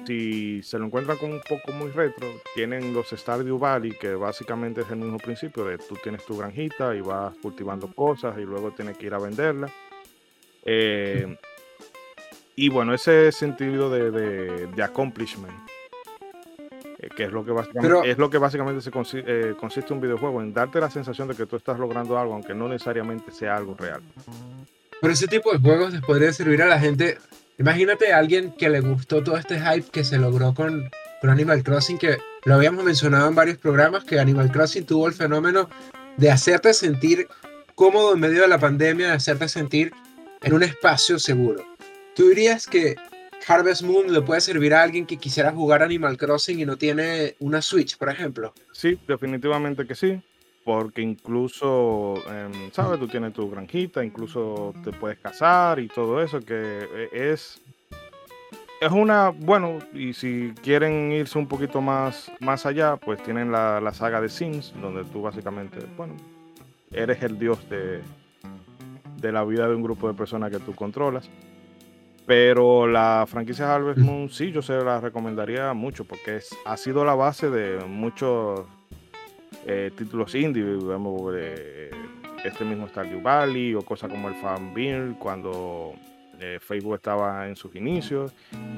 si 0.07 0.63
se 0.63 0.79
lo 0.79 0.87
encuentran 0.87 1.19
con 1.19 1.33
un 1.33 1.41
poco 1.41 1.73
muy 1.73 1.91
retro, 1.91 2.27
tienen 2.55 2.93
los 2.93 3.09
Stardew 3.11 3.59
Valley, 3.59 3.93
que 3.93 4.15
básicamente 4.15 4.83
es 4.83 4.91
el 4.91 4.97
mismo 4.97 5.19
principio 5.19 5.65
de 5.65 5.79
tú 5.79 5.97
tienes 6.03 6.25
tu 6.25 6.37
granjita 6.37 6.95
y 6.95 7.01
vas 7.01 7.35
cultivando 7.43 7.93
cosas 7.93 8.37
y 8.39 8.43
luego 8.43 8.73
tienes 8.73 8.97
que 8.97 9.07
ir 9.07 9.15
a 9.15 9.19
venderla. 9.19 9.71
Eh, 10.65 11.37
y 12.57 12.69
bueno, 12.69 12.93
ese 12.93 13.33
sentido 13.33 13.89
de, 13.91 14.11
de, 14.11 14.67
de 14.67 14.83
accomplishment 14.83 15.71
eh, 17.03 17.09
que 17.17 17.25
es 17.25 17.33
lo 17.33 17.45
que 17.45 17.53
básicamente, 17.53 18.11
es 18.11 18.19
lo 18.19 18.29
que 18.29 18.37
básicamente 18.37 18.83
se 18.83 18.91
eh, 19.15 19.55
consiste, 19.59 19.95
un 19.95 20.03
videojuego, 20.03 20.43
en 20.43 20.53
darte 20.53 20.81
la 20.81 20.91
sensación 20.91 21.29
de 21.29 21.35
que 21.35 21.47
tú 21.47 21.57
estás 21.57 21.79
logrando 21.79 22.19
algo, 22.19 22.35
aunque 22.35 22.53
no 22.53 22.69
necesariamente 22.69 23.33
sea 23.33 23.57
algo 23.57 23.75
real. 23.75 24.03
Pero 25.01 25.13
ese 25.13 25.27
tipo 25.27 25.51
de 25.51 25.59
juegos 25.59 25.95
les 25.95 26.03
podría 26.03 26.31
servir 26.33 26.61
a 26.61 26.67
la 26.67 26.79
gente. 26.79 27.17
Imagínate 27.61 28.11
a 28.11 28.17
alguien 28.17 28.53
que 28.53 28.71
le 28.71 28.81
gustó 28.81 29.23
todo 29.23 29.37
este 29.37 29.61
hype 29.61 29.91
que 29.91 30.03
se 30.03 30.17
logró 30.17 30.55
con, 30.55 30.91
con 31.21 31.29
Animal 31.29 31.63
Crossing, 31.63 31.99
que 31.99 32.17
lo 32.45 32.55
habíamos 32.55 32.83
mencionado 32.83 33.29
en 33.29 33.35
varios 33.35 33.59
programas, 33.59 34.03
que 34.05 34.19
Animal 34.19 34.51
Crossing 34.51 34.87
tuvo 34.87 35.07
el 35.07 35.13
fenómeno 35.13 35.69
de 36.17 36.31
hacerte 36.31 36.73
sentir 36.73 37.29
cómodo 37.75 38.15
en 38.15 38.21
medio 38.21 38.41
de 38.41 38.49
la 38.49 38.57
pandemia, 38.57 39.09
de 39.09 39.13
hacerte 39.13 39.47
sentir 39.47 39.93
en 40.41 40.55
un 40.55 40.63
espacio 40.63 41.19
seguro. 41.19 41.63
¿Tú 42.17 42.31
dirías 42.31 42.67
que 42.67 42.97
Harvest 43.47 43.83
Moon 43.83 44.11
le 44.11 44.23
puede 44.23 44.41
servir 44.41 44.73
a 44.73 44.83
alguien 44.83 45.05
que 45.05 45.19
quisiera 45.19 45.53
jugar 45.53 45.83
Animal 45.83 46.17
Crossing 46.17 46.61
y 46.61 46.65
no 46.65 46.79
tiene 46.79 47.37
una 47.41 47.61
Switch, 47.61 47.99
por 47.99 48.09
ejemplo? 48.09 48.55
Sí, 48.73 48.99
definitivamente 49.07 49.87
que 49.87 49.95
sí. 49.95 50.23
Porque 50.65 51.01
incluso, 51.01 52.15
em, 52.29 52.71
¿sabes? 52.73 53.01
Tú 53.01 53.09
tienes 53.09 53.33
tu 53.33 53.51
granjita, 53.51 54.05
incluso 54.05 54.75
te 54.85 54.93
puedes 54.93 55.19
casar 55.19 55.79
y 55.79 55.89
todo 55.89 56.23
eso, 56.23 56.41
que 56.41 56.55
eh, 56.55 57.09
es 57.13 57.63
es 58.81 58.91
una, 58.91 59.29
bueno, 59.29 59.79
y 59.93 60.15
si 60.15 60.55
quieren 60.63 61.13
irse 61.13 61.39
un 61.39 61.47
poquito 61.47 61.83
más, 61.83 62.33
más 62.41 62.65
allá, 62.65 62.97
pues 62.97 63.23
tienen 63.23 63.53
la, 63.53 63.79
la, 63.79 63.93
saga 63.93 64.23
de 64.23 64.31
Sims, 64.31 64.73
donde 64.81 65.05
tú 65.05 65.21
básicamente, 65.21 65.81
bueno, 65.99 66.15
eres 66.91 67.23
el 67.23 67.39
dios 67.39 67.69
de, 67.69 68.01
de 69.21 69.33
la 69.33 69.45
vida 69.45 69.69
de 69.69 69.75
un 69.75 69.83
grupo 69.83 70.09
de 70.09 70.15
personas 70.15 70.51
que 70.51 70.59
tú 70.61 70.75
controlas. 70.75 71.29
Pero 72.27 72.87
la 72.87 73.27
franquicia 73.29 73.75
Harvest 73.75 73.99
Moon 73.99 74.31
sí, 74.31 74.51
yo 74.51 74.63
se 74.63 74.83
la 74.83 74.99
recomendaría 74.99 75.75
mucho 75.75 76.05
porque 76.05 76.37
es, 76.37 76.57
ha 76.65 76.79
sido 76.79 77.05
la 77.05 77.15
base 77.15 77.51
de 77.51 77.85
muchos 77.85 78.61
eh, 79.67 79.91
títulos 79.97 80.35
indie. 80.35 80.63
Vemos 80.63 81.35
eh, 81.37 81.91
este 82.45 82.65
mismo 82.65 82.89
Stardew 82.89 83.21
Valley 83.23 83.75
o 83.75 83.83
cosas 83.83 84.11
como 84.11 84.29
el 84.29 84.35
Farmville 84.37 85.15
cuando 85.19 85.95
eh, 86.41 86.59
Facebook 86.61 86.95
estaba 86.95 87.49
en 87.49 87.57
sus 87.57 87.75
inicios. 87.75 88.33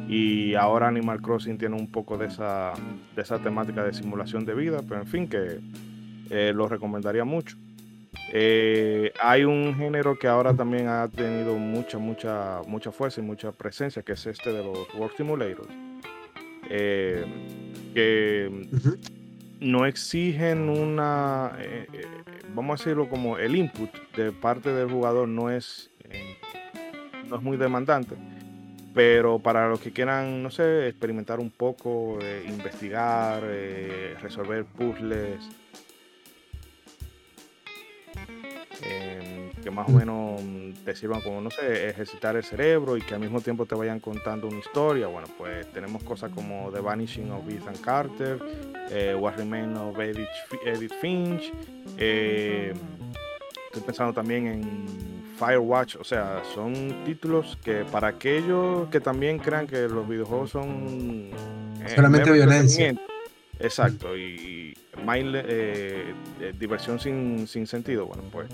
Y 0.08 0.54
ahora 0.54 0.88
Animal 0.88 1.20
Crossing 1.20 1.58
tiene 1.58 1.76
un 1.76 1.90
poco 1.90 2.18
de 2.18 2.26
esa, 2.26 2.72
de 3.14 3.22
esa 3.22 3.38
temática 3.38 3.84
de 3.84 3.92
simulación 3.92 4.44
de 4.44 4.54
vida. 4.54 4.80
Pero 4.88 5.00
en 5.00 5.06
fin, 5.06 5.28
que 5.28 5.60
lo 6.52 6.66
recomendaría 6.66 7.24
mucho. 7.24 7.56
Eh, 8.34 9.12
hay 9.20 9.44
un 9.44 9.74
género 9.76 10.18
que 10.18 10.26
ahora 10.26 10.54
también 10.54 10.88
ha 10.88 11.06
tenido 11.08 11.54
mucha, 11.58 11.98
mucha, 11.98 12.62
mucha 12.66 12.90
fuerza 12.90 13.20
y 13.20 13.24
mucha 13.24 13.52
presencia, 13.52 14.02
que 14.02 14.12
es 14.12 14.26
este 14.26 14.52
de 14.52 14.64
los 14.64 14.94
Work 14.94 15.16
Simulators. 15.18 15.68
Eh, 16.70 17.26
que 17.92 18.50
no 19.62 19.86
exigen 19.86 20.68
una, 20.68 21.56
eh, 21.58 21.86
vamos 22.54 22.80
a 22.80 22.82
decirlo 22.82 23.08
como 23.08 23.38
el 23.38 23.56
input 23.56 23.90
de 24.16 24.32
parte 24.32 24.70
del 24.70 24.90
jugador 24.90 25.28
no 25.28 25.50
es, 25.50 25.90
no 27.28 27.36
es 27.36 27.42
muy 27.42 27.56
demandante. 27.56 28.16
Pero 28.94 29.38
para 29.38 29.68
los 29.68 29.80
que 29.80 29.90
quieran, 29.90 30.42
no 30.42 30.50
sé, 30.50 30.88
experimentar 30.88 31.40
un 31.40 31.50
poco, 31.50 32.18
investigar, 32.46 33.42
resolver 34.20 34.66
puzzles, 34.66 35.48
que 39.62 39.70
más 39.70 39.88
o 39.88 39.92
menos 39.92 40.40
te 40.84 40.94
sirvan 40.94 41.20
como, 41.20 41.40
no 41.40 41.50
sé, 41.50 41.88
ejercitar 41.88 42.36
el 42.36 42.44
cerebro 42.44 42.96
y 42.96 43.00
que 43.00 43.14
al 43.14 43.20
mismo 43.20 43.40
tiempo 43.40 43.64
te 43.66 43.74
vayan 43.74 44.00
contando 44.00 44.48
una 44.48 44.58
historia. 44.58 45.06
Bueno, 45.06 45.28
pues 45.38 45.70
tenemos 45.72 46.02
cosas 46.02 46.30
como 46.34 46.70
The 46.72 46.80
Vanishing 46.80 47.30
of 47.30 47.48
Ethan 47.48 47.76
Carter, 47.76 48.38
eh, 48.90 49.16
What 49.18 49.36
Remains 49.36 49.78
of 49.78 49.98
Edith, 49.98 50.92
Finch. 51.00 51.52
Eh, 51.96 52.72
estoy 53.66 53.82
pensando 53.82 54.12
también 54.12 54.46
en 54.46 54.62
Firewatch, 55.38 55.96
o 55.96 56.04
sea, 56.04 56.42
son 56.54 57.04
títulos 57.04 57.58
que 57.64 57.84
para 57.90 58.08
aquellos 58.08 58.88
que 58.90 59.00
también 59.00 59.38
crean 59.38 59.66
que 59.66 59.88
los 59.88 60.08
videojuegos 60.08 60.50
son... 60.50 61.30
Eh, 61.80 61.92
Solamente 61.94 62.30
violencia. 62.30 62.94
Exacto, 63.58 64.16
y 64.16 64.74
eh, 65.08 66.14
diversión 66.58 66.98
sin, 66.98 67.46
sin, 67.46 67.66
sentido, 67.66 68.06
bueno, 68.06 68.22
pues 68.30 68.48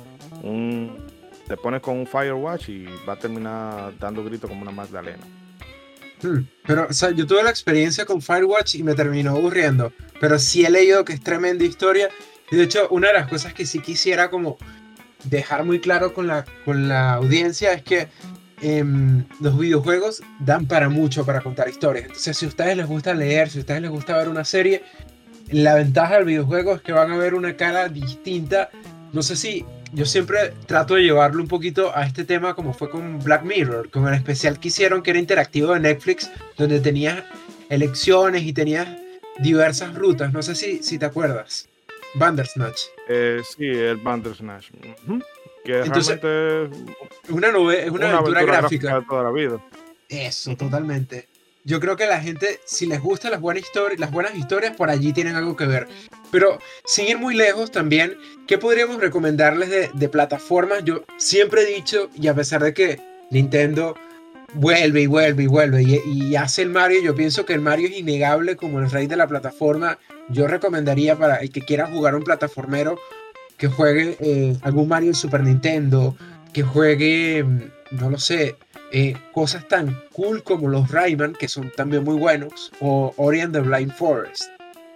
te 1.48 1.56
pones 1.56 1.80
con 1.80 1.96
un 1.96 2.06
Firewatch 2.06 2.68
y 2.68 2.86
va 3.08 3.14
a 3.14 3.18
terminar 3.18 3.98
dando 3.98 4.22
grito 4.22 4.46
como 4.46 4.62
una 4.62 4.70
Magdalena. 4.70 5.24
Hmm, 6.22 6.40
pero, 6.66 6.88
yo 6.90 7.26
tuve 7.26 7.42
la 7.42 7.50
experiencia 7.50 8.04
con 8.04 8.20
Firewatch 8.20 8.76
y 8.76 8.82
me 8.82 8.94
terminó 8.94 9.30
aburriendo, 9.30 9.92
pero 10.20 10.38
sí 10.38 10.64
he 10.64 10.70
leído 10.70 11.04
que 11.04 11.14
es 11.14 11.20
tremenda 11.20 11.64
historia. 11.64 12.08
Y 12.50 12.56
de 12.56 12.64
hecho, 12.64 12.88
una 12.90 13.08
de 13.08 13.14
las 13.14 13.28
cosas 13.28 13.54
que 13.54 13.66
sí 13.66 13.80
quisiera 13.80 14.30
como 14.30 14.58
dejar 15.24 15.64
muy 15.64 15.80
claro 15.80 16.14
con 16.14 16.26
la, 16.26 16.44
con 16.64 16.88
la 16.88 17.14
audiencia 17.14 17.72
es 17.72 17.82
que 17.82 18.08
em, 18.60 19.24
los 19.40 19.58
videojuegos 19.58 20.22
dan 20.40 20.66
para 20.66 20.88
mucho 20.88 21.24
para 21.24 21.40
contar 21.40 21.68
historias. 21.68 22.06
Entonces, 22.06 22.36
si 22.36 22.44
a 22.46 22.48
ustedes 22.48 22.76
les 22.76 22.86
gusta 22.86 23.14
leer, 23.14 23.48
si 23.50 23.58
a 23.58 23.60
ustedes 23.60 23.82
les 23.82 23.90
gusta 23.90 24.16
ver 24.16 24.28
una 24.28 24.44
serie, 24.44 24.82
la 25.50 25.74
ventaja 25.74 26.16
del 26.16 26.24
videojuego 26.24 26.74
es 26.74 26.82
que 26.82 26.92
van 26.92 27.10
a 27.10 27.16
ver 27.16 27.34
una 27.34 27.56
cara 27.56 27.88
distinta. 27.88 28.70
No 29.12 29.22
sé 29.22 29.36
si 29.36 29.64
yo 29.92 30.04
siempre 30.04 30.52
trato 30.66 30.94
de 30.94 31.02
llevarlo 31.02 31.42
un 31.42 31.48
poquito 31.48 31.96
a 31.96 32.04
este 32.04 32.24
tema 32.24 32.54
como 32.54 32.74
fue 32.74 32.90
con 32.90 33.18
Black 33.20 33.42
Mirror, 33.42 33.90
con 33.90 34.06
el 34.06 34.14
especial 34.14 34.58
que 34.60 34.68
hicieron 34.68 35.02
que 35.02 35.10
era 35.10 35.18
interactivo 35.18 35.72
de 35.72 35.80
Netflix, 35.80 36.30
donde 36.56 36.80
tenías 36.80 37.22
elecciones 37.70 38.42
y 38.42 38.52
tenías 38.52 38.88
diversas 39.38 39.94
rutas. 39.94 40.32
No 40.32 40.42
sé 40.42 40.54
si, 40.54 40.82
si 40.82 40.98
te 40.98 41.06
acuerdas. 41.06 41.68
Bandersnatch. 42.14 42.80
Eh, 43.08 43.42
sí, 43.56 43.66
el 43.66 43.96
Bandersnatch. 43.96 44.70
Que 45.64 45.80
Entonces, 45.80 46.20
realmente 46.20 46.94
es 47.24 47.30
una, 47.30 47.48
es 47.74 47.90
una, 47.90 48.10
aventura, 48.10 48.42
gráfica. 48.42 49.00
de 49.00 49.06
toda 49.06 49.24
la 49.24 49.30
vida. 49.30 49.62
Eso, 50.08 50.56
totalmente 50.56 51.28
yo 51.64 51.80
creo 51.80 51.96
que 51.96 52.06
la 52.06 52.20
gente, 52.20 52.60
si 52.64 52.86
les 52.86 53.00
gustan 53.00 53.30
las 53.30 53.40
buenas, 53.40 53.62
historias, 53.62 54.00
las 54.00 54.10
buenas 54.10 54.34
historias, 54.34 54.76
por 54.76 54.90
allí 54.90 55.12
tienen 55.12 55.36
algo 55.36 55.56
que 55.56 55.66
ver. 55.66 55.88
Pero 56.30 56.58
sin 56.84 57.06
ir 57.08 57.18
muy 57.18 57.34
lejos 57.34 57.70
también, 57.70 58.16
¿qué 58.46 58.58
podríamos 58.58 59.00
recomendarles 59.00 59.70
de, 59.70 60.08
plataformas? 60.08 60.84
Yo 60.84 61.04
siempre 61.16 61.62
he 61.62 61.74
dicho, 61.74 62.10
y 62.14 62.28
a 62.28 62.34
pesar 62.34 62.62
de 62.62 62.74
que 62.74 63.00
Nintendo 63.30 63.94
vuelve 64.54 65.02
y 65.02 65.06
vuelve 65.06 65.42
y 65.42 65.46
vuelve 65.46 65.82
y, 65.82 66.36
hace 66.36 66.62
el 66.62 66.70
Mario. 66.70 67.02
Yo 67.02 67.14
pienso 67.14 67.44
que 67.44 67.54
el 67.54 67.60
Mario 67.60 67.88
es 67.88 67.98
innegable 67.98 68.56
como 68.56 68.78
el 68.78 68.90
rey 68.90 69.06
de 69.06 69.16
la 69.16 69.26
plataforma. 69.26 69.98
Yo 70.30 70.46
recomendaría 70.46 71.16
para 71.16 71.36
el 71.36 71.50
que 71.50 71.60
quiera 71.60 71.86
jugar 71.86 72.14
un 72.14 72.22
plataformero 72.22 72.98
que 73.56 73.68
juegue 73.68 74.16
eh, 74.20 74.56
algún 74.62 74.88
Mario 74.88 75.10
en 75.10 75.14
Super 75.14 75.42
Nintendo, 75.42 76.16
que 76.52 76.62
juegue, 76.62 77.42
mm, 77.44 77.62
no 77.90 78.10
lo 78.10 78.18
sé, 78.18 78.56
eh, 78.92 79.14
cosas 79.32 79.66
tan 79.68 79.96
cool 80.12 80.42
como 80.42 80.68
los 80.68 80.90
Rayman, 80.90 81.34
que 81.34 81.48
son 81.48 81.70
también 81.76 82.04
muy 82.04 82.16
buenos, 82.16 82.72
o 82.80 83.12
Ori 83.16 83.40
and 83.40 83.52
the 83.52 83.60
Blind 83.60 83.92
Forest. 83.92 84.50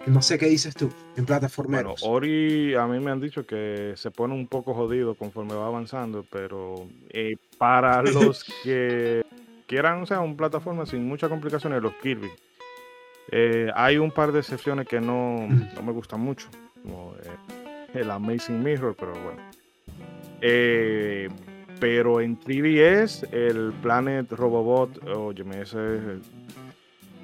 No 0.06 0.20
sé 0.20 0.36
qué 0.36 0.46
dices 0.46 0.74
tú 0.74 0.92
en 1.16 1.24
plataformeros. 1.24 2.00
Bueno, 2.00 2.14
Ori 2.16 2.74
a 2.74 2.86
mí 2.86 2.98
me 2.98 3.12
han 3.12 3.20
dicho 3.20 3.46
que 3.46 3.92
se 3.96 4.10
pone 4.10 4.34
un 4.34 4.48
poco 4.48 4.74
jodido 4.74 5.14
conforme 5.14 5.54
va 5.54 5.66
avanzando, 5.66 6.24
pero 6.28 6.86
eh, 7.10 7.36
para 7.56 8.02
los 8.02 8.44
que 8.64 9.24
quieran, 9.66 10.02
o 10.02 10.06
sea, 10.06 10.20
un 10.20 10.36
plataforma 10.36 10.86
sin 10.86 11.06
muchas 11.06 11.30
complicaciones, 11.30 11.80
los 11.82 11.94
Kirby. 12.02 12.30
Eh, 13.30 13.70
hay 13.74 13.98
un 13.98 14.10
par 14.10 14.32
de 14.32 14.40
excepciones 14.40 14.88
que 14.88 15.00
no, 15.00 15.46
no 15.46 15.82
me 15.82 15.92
gustan 15.92 16.20
mucho, 16.20 16.48
como 16.82 17.14
el 17.94 18.10
Amazing 18.10 18.62
Mirror, 18.62 18.96
pero 18.98 19.12
bueno. 19.12 19.40
Eh, 20.40 21.28
pero 21.82 22.20
en 22.20 22.38
3DS, 22.38 23.28
el 23.32 23.72
Planet 23.82 24.30
Robobot, 24.30 25.04
oye, 25.08 25.44
ese 25.60 25.98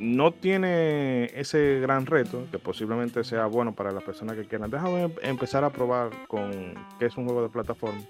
no 0.00 0.32
tiene 0.32 1.26
ese 1.26 1.78
gran 1.78 2.06
reto, 2.06 2.44
que 2.50 2.58
posiblemente 2.58 3.22
sea 3.22 3.46
bueno 3.46 3.72
para 3.72 3.92
las 3.92 4.02
personas 4.02 4.34
que 4.34 4.46
quieran. 4.46 4.68
Déjame 4.68 5.12
empezar 5.22 5.62
a 5.62 5.70
probar 5.70 6.10
con 6.26 6.74
que 6.98 7.06
es 7.06 7.16
un 7.16 7.26
juego 7.26 7.42
de 7.42 7.50
plataforma, 7.50 8.00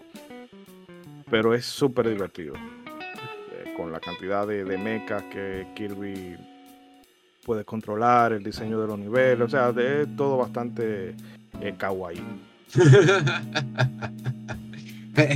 pero 1.31 1.53
es 1.53 1.67
súper 1.67 2.09
divertido 2.09 2.55
con 3.77 3.93
la 3.93 4.01
cantidad 4.01 4.47
de, 4.47 4.65
de 4.65 4.79
mechas 4.79 5.25
que 5.25 5.67
Kirby 5.75 6.35
puede 7.45 7.67
controlar, 7.67 8.33
el 8.33 8.43
diseño 8.43 8.81
de 8.81 8.87
los 8.87 8.99
niveles, 8.99 9.43
o 9.43 9.51
sea, 9.51 9.69
es 9.77 10.17
todo 10.17 10.39
bastante 10.39 11.15
eh, 11.61 11.75
kawaii. 11.77 12.23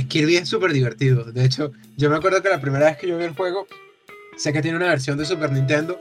Kirby 0.07 0.37
es 0.37 0.49
súper 0.49 0.73
divertido. 0.73 1.31
De 1.31 1.45
hecho, 1.45 1.71
yo 1.97 2.09
me 2.09 2.15
acuerdo 2.15 2.41
que 2.41 2.49
la 2.49 2.61
primera 2.61 2.85
vez 2.85 2.97
que 2.97 3.07
yo 3.07 3.17
vi 3.17 3.25
el 3.25 3.35
juego, 3.35 3.67
sé 4.37 4.53
que 4.53 4.61
tiene 4.61 4.77
una 4.77 4.87
versión 4.87 5.17
de 5.17 5.25
Super 5.25 5.51
Nintendo, 5.51 5.99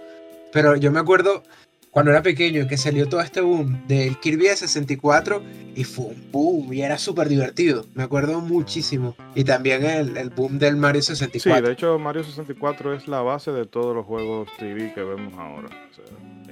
pero 0.53 0.77
yo 0.77 0.93
me 0.93 1.01
acuerdo 1.01 1.43
cuando 1.93 2.11
era 2.11 2.23
pequeño 2.23 2.67
que 2.67 2.79
salió 2.79 3.07
todo 3.07 3.21
este 3.21 3.43
boom 3.43 3.87
del 3.87 4.19
Kirby 4.19 4.49
de 4.49 4.57
64 4.57 5.43
y 5.75 5.85
fue 5.85 6.07
un 6.07 6.33
boom 6.33 6.73
y 6.73 6.81
era 6.81 6.97
súper 6.97 7.29
divertido. 7.29 7.85
Me 7.95 8.03
acuerdo 8.03 8.41
muchísimo. 8.41 9.15
Y 9.35 9.45
también 9.45 9.85
el, 9.85 10.31
boom 10.31 10.59
del 10.59 10.77
Mario 10.77 11.03
64. 11.03 11.61
Sí, 11.61 11.67
de 11.67 11.73
hecho 11.73 11.99
Mario 11.99 12.25
64 12.25 12.95
es 12.95 13.09
la 13.09 13.21
base 13.21 13.53
de 13.53 13.67
todos 13.67 13.95
los 13.95 14.07
juegos 14.07 14.49
TV 14.59 14.95
que 14.95 15.03
vemos 15.03 15.35
ahora. 15.35 15.69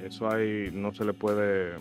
eso 0.05 0.31
ahí 0.31 0.69
no 0.75 0.93
se 0.93 1.07
le 1.07 1.15
puede... 1.15 1.73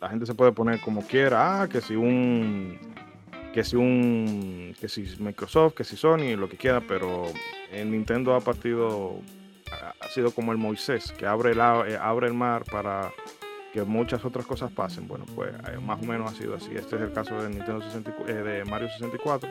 la 0.00 0.08
gente 0.08 0.24
se 0.24 0.34
puede 0.34 0.52
poner 0.52 0.80
como 0.80 1.02
quiera. 1.02 1.60
Ah, 1.60 1.68
que 1.68 1.82
si 1.82 1.94
un... 1.94 2.78
Que 3.52 3.64
si 3.64 3.76
un... 3.76 4.74
Que 4.80 4.88
si 4.88 5.04
Microsoft, 5.18 5.74
que 5.74 5.84
si 5.84 5.96
Sony, 5.96 6.36
lo 6.36 6.48
que 6.48 6.56
quiera, 6.56 6.80
pero 6.80 7.26
en 7.72 7.90
Nintendo 7.90 8.34
ha 8.34 8.40
partido 8.40 9.20
ha 10.00 10.08
sido 10.08 10.32
como 10.32 10.52
el 10.52 10.58
Moisés, 10.58 11.12
que 11.12 11.26
abre 11.26 11.52
el, 11.52 11.58
eh, 11.58 11.98
abre 12.00 12.26
el 12.26 12.34
mar 12.34 12.64
para 12.70 13.12
que 13.72 13.82
muchas 13.82 14.24
otras 14.24 14.46
cosas 14.46 14.70
pasen. 14.72 15.06
Bueno, 15.06 15.24
pues 15.34 15.52
eh, 15.68 15.78
más 15.80 16.00
o 16.02 16.04
menos 16.04 16.32
ha 16.32 16.34
sido 16.34 16.54
así. 16.54 16.70
Este 16.74 16.96
es 16.96 17.02
el 17.02 17.12
caso 17.12 17.40
de, 17.40 17.48
Nintendo 17.48 17.84
eh, 18.26 18.32
de 18.32 18.64
Mario 18.64 18.88
64. 18.88 19.48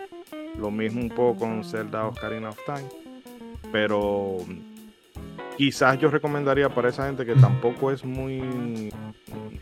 Lo 0.57 0.71
mismo 0.71 1.01
un 1.01 1.09
poco 1.09 1.39
con 1.39 1.63
Zelda 1.63 2.07
Ocarina 2.07 2.49
of 2.49 2.59
Time. 2.65 2.89
Pero 3.71 4.37
quizás 5.59 5.99
yo 5.99 6.09
recomendaría 6.09 6.69
para 6.69 6.87
esa 6.87 7.05
gente 7.05 7.25
que 7.25 7.35
tampoco 7.35 7.91
es 7.91 8.05
muy. 8.05 8.89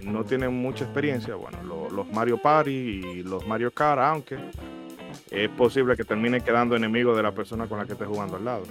no 0.03 0.23
tiene 0.23 0.47
mucha 0.47 0.83
experiencia. 0.83 1.33
Bueno, 1.33 1.89
los 1.89 2.07
Mario 2.11 2.39
Party 2.39 2.69
y 2.69 3.23
los 3.23 3.47
Mario 3.47 3.71
Kart, 3.71 3.99
aunque 3.99 4.37
es 5.31 5.49
posible 5.49 5.97
que 5.97 6.03
termine 6.03 6.41
quedando 6.41 6.75
enemigo 6.75 7.15
de 7.15 7.23
la 7.23 7.31
persona 7.31 7.65
con 7.65 7.79
la 7.79 7.85
que 7.85 7.93
esté 7.93 8.05
jugando 8.05 8.35
al 8.35 8.45
lado. 8.45 8.63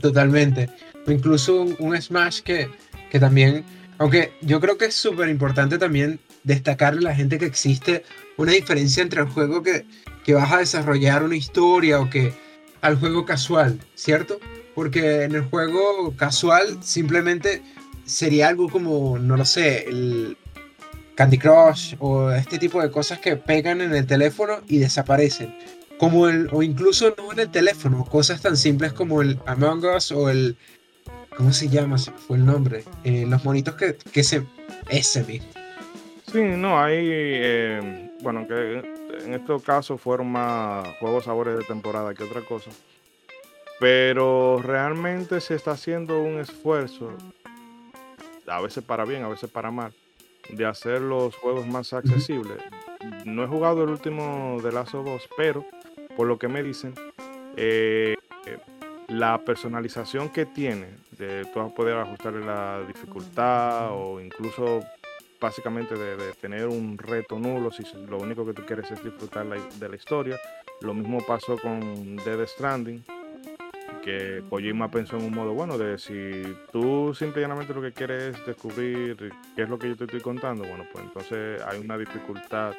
Totalmente. 0.00 0.68
incluso 1.06 1.62
un, 1.78 1.96
Smash 1.96 2.40
que, 2.40 2.68
que 3.12 3.20
también, 3.20 3.64
aunque 3.98 4.32
yo 4.40 4.58
creo 4.58 4.76
que 4.76 4.86
es 4.86 4.94
súper 4.94 5.28
importante 5.28 5.78
también 5.78 6.18
destacarle 6.42 7.06
a 7.06 7.10
la 7.10 7.14
gente 7.14 7.38
que 7.38 7.46
existe 7.46 8.02
una 8.36 8.50
diferencia 8.50 9.04
entre 9.04 9.20
el 9.20 9.28
juego 9.28 9.62
que, 9.62 9.86
que 10.24 10.34
vas 10.34 10.50
a 10.50 10.58
desarrollar 10.58 11.22
una 11.22 11.36
historia 11.36 12.00
o 12.00 12.10
que 12.10 12.32
al 12.80 12.96
juego 12.96 13.24
casual, 13.24 13.78
¿cierto? 13.94 14.40
Porque 14.80 15.24
en 15.24 15.34
el 15.34 15.42
juego 15.42 16.14
casual 16.16 16.82
simplemente 16.82 17.60
sería 18.06 18.48
algo 18.48 18.70
como, 18.70 19.18
no 19.18 19.36
lo 19.36 19.44
sé, 19.44 19.84
el 19.86 20.38
Candy 21.16 21.36
Crush 21.36 21.96
o 21.98 22.30
este 22.30 22.58
tipo 22.58 22.80
de 22.80 22.90
cosas 22.90 23.18
que 23.18 23.36
pegan 23.36 23.82
en 23.82 23.94
el 23.94 24.06
teléfono 24.06 24.62
y 24.68 24.78
desaparecen 24.78 25.54
como 25.98 26.28
el, 26.28 26.48
o 26.50 26.62
incluso 26.62 27.14
no 27.18 27.30
en 27.30 27.40
el 27.40 27.50
teléfono, 27.50 28.06
cosas 28.06 28.40
tan 28.40 28.56
simples 28.56 28.94
como 28.94 29.20
el 29.20 29.38
Among 29.44 29.84
Us 29.84 30.12
o 30.12 30.30
el, 30.30 30.56
¿cómo 31.36 31.52
se 31.52 31.68
llama? 31.68 31.98
fue 31.98 32.38
el 32.38 32.46
nombre. 32.46 32.84
Eh, 33.04 33.26
los 33.28 33.44
monitos 33.44 33.74
que, 33.74 33.98
que 34.10 34.24
se, 34.24 34.46
ese. 34.88 35.42
Sí, 36.32 36.42
no, 36.56 36.82
hay, 36.82 36.96
eh, 37.02 38.10
bueno, 38.22 38.48
que 38.48 38.82
en 39.26 39.34
estos 39.34 39.62
casos 39.62 40.00
fueron 40.00 40.32
más 40.32 40.88
juegos 41.00 41.24
sabores 41.24 41.58
de 41.58 41.64
temporada 41.64 42.14
que 42.14 42.24
otra 42.24 42.40
cosa. 42.40 42.70
Pero 43.80 44.60
realmente 44.62 45.40
se 45.40 45.54
está 45.54 45.72
haciendo 45.72 46.20
un 46.20 46.38
esfuerzo, 46.38 47.12
a 48.46 48.60
veces 48.60 48.84
para 48.84 49.06
bien, 49.06 49.24
a 49.24 49.28
veces 49.28 49.50
para 49.50 49.70
mal, 49.70 49.94
de 50.50 50.66
hacer 50.66 51.00
los 51.00 51.34
juegos 51.34 51.66
más 51.66 51.92
accesibles. 51.94 52.58
No 53.24 53.42
he 53.42 53.46
jugado 53.46 53.82
el 53.82 53.90
último 53.90 54.60
de 54.62 54.68
of 54.68 54.94
Us, 54.94 55.22
pero 55.36 55.64
por 56.14 56.26
lo 56.26 56.38
que 56.38 56.48
me 56.48 56.62
dicen, 56.62 56.94
eh, 57.56 58.16
la 59.08 59.38
personalización 59.38 60.28
que 60.28 60.46
tiene, 60.46 60.88
de 61.12 61.46
tú 61.46 61.60
vas 61.60 61.72
a 61.72 61.74
poder 61.74 61.96
ajustarle 61.96 62.44
la 62.44 62.82
dificultad 62.86 63.92
o 63.92 64.20
incluso 64.20 64.80
básicamente 65.40 65.94
de, 65.94 66.32
tener 66.34 66.68
un 66.68 66.98
reto 66.98 67.38
nulo 67.38 67.70
si 67.70 67.82
lo 68.08 68.18
único 68.18 68.44
que 68.44 68.52
tú 68.52 68.62
quieres 68.66 68.90
es 68.90 69.02
disfrutar 69.02 69.46
de 69.46 69.88
la 69.88 69.96
historia. 69.96 70.38
Lo 70.82 70.94
mismo 70.94 71.18
pasó 71.26 71.56
con 71.58 72.16
Dead 72.16 72.46
Stranding, 72.46 73.02
que 74.02 74.42
Kojima 74.48 74.90
pensó 74.90 75.16
en 75.16 75.24
un 75.24 75.34
modo 75.34 75.52
bueno 75.52 75.78
de 75.78 75.98
si 75.98 76.42
tú 76.72 77.14
simplemente 77.14 77.74
lo 77.74 77.82
que 77.82 77.92
quieres 77.92 78.34
es 78.34 78.46
descubrir 78.46 79.32
qué 79.54 79.62
es 79.62 79.68
lo 79.68 79.78
que 79.78 79.88
yo 79.88 79.96
te 79.96 80.04
estoy 80.04 80.20
contando, 80.20 80.64
bueno, 80.64 80.84
pues 80.92 81.04
entonces 81.04 81.62
hay 81.62 81.78
una 81.80 81.98
dificultad 81.98 82.74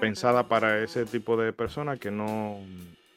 pensada 0.00 0.46
para 0.46 0.82
ese 0.82 1.04
tipo 1.04 1.36
de 1.36 1.52
persona 1.52 1.96
que 1.96 2.10
no, 2.10 2.60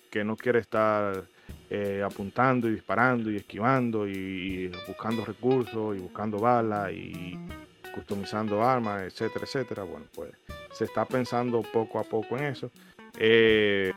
que 0.09 0.23
no 0.23 0.35
quiere 0.35 0.59
estar 0.59 1.25
eh, 1.69 2.01
apuntando 2.03 2.67
y 2.67 2.73
disparando 2.73 3.31
y 3.31 3.37
esquivando 3.37 4.07
y, 4.07 4.71
buscando 4.87 5.25
recursos 5.25 5.95
y 5.95 5.99
buscando 5.99 6.39
balas 6.39 6.91
y 6.91 7.37
customizando 7.93 8.63
armas, 8.63 9.03
etcétera, 9.03 9.45
etcétera. 9.45 9.83
Bueno, 9.83 10.05
pues 10.13 10.31
se 10.71 10.85
está 10.85 11.05
pensando 11.05 11.61
poco 11.61 11.99
a 11.99 12.03
poco 12.03 12.37
en 12.37 12.45
eso. 12.45 12.71
Eh, 13.17 13.91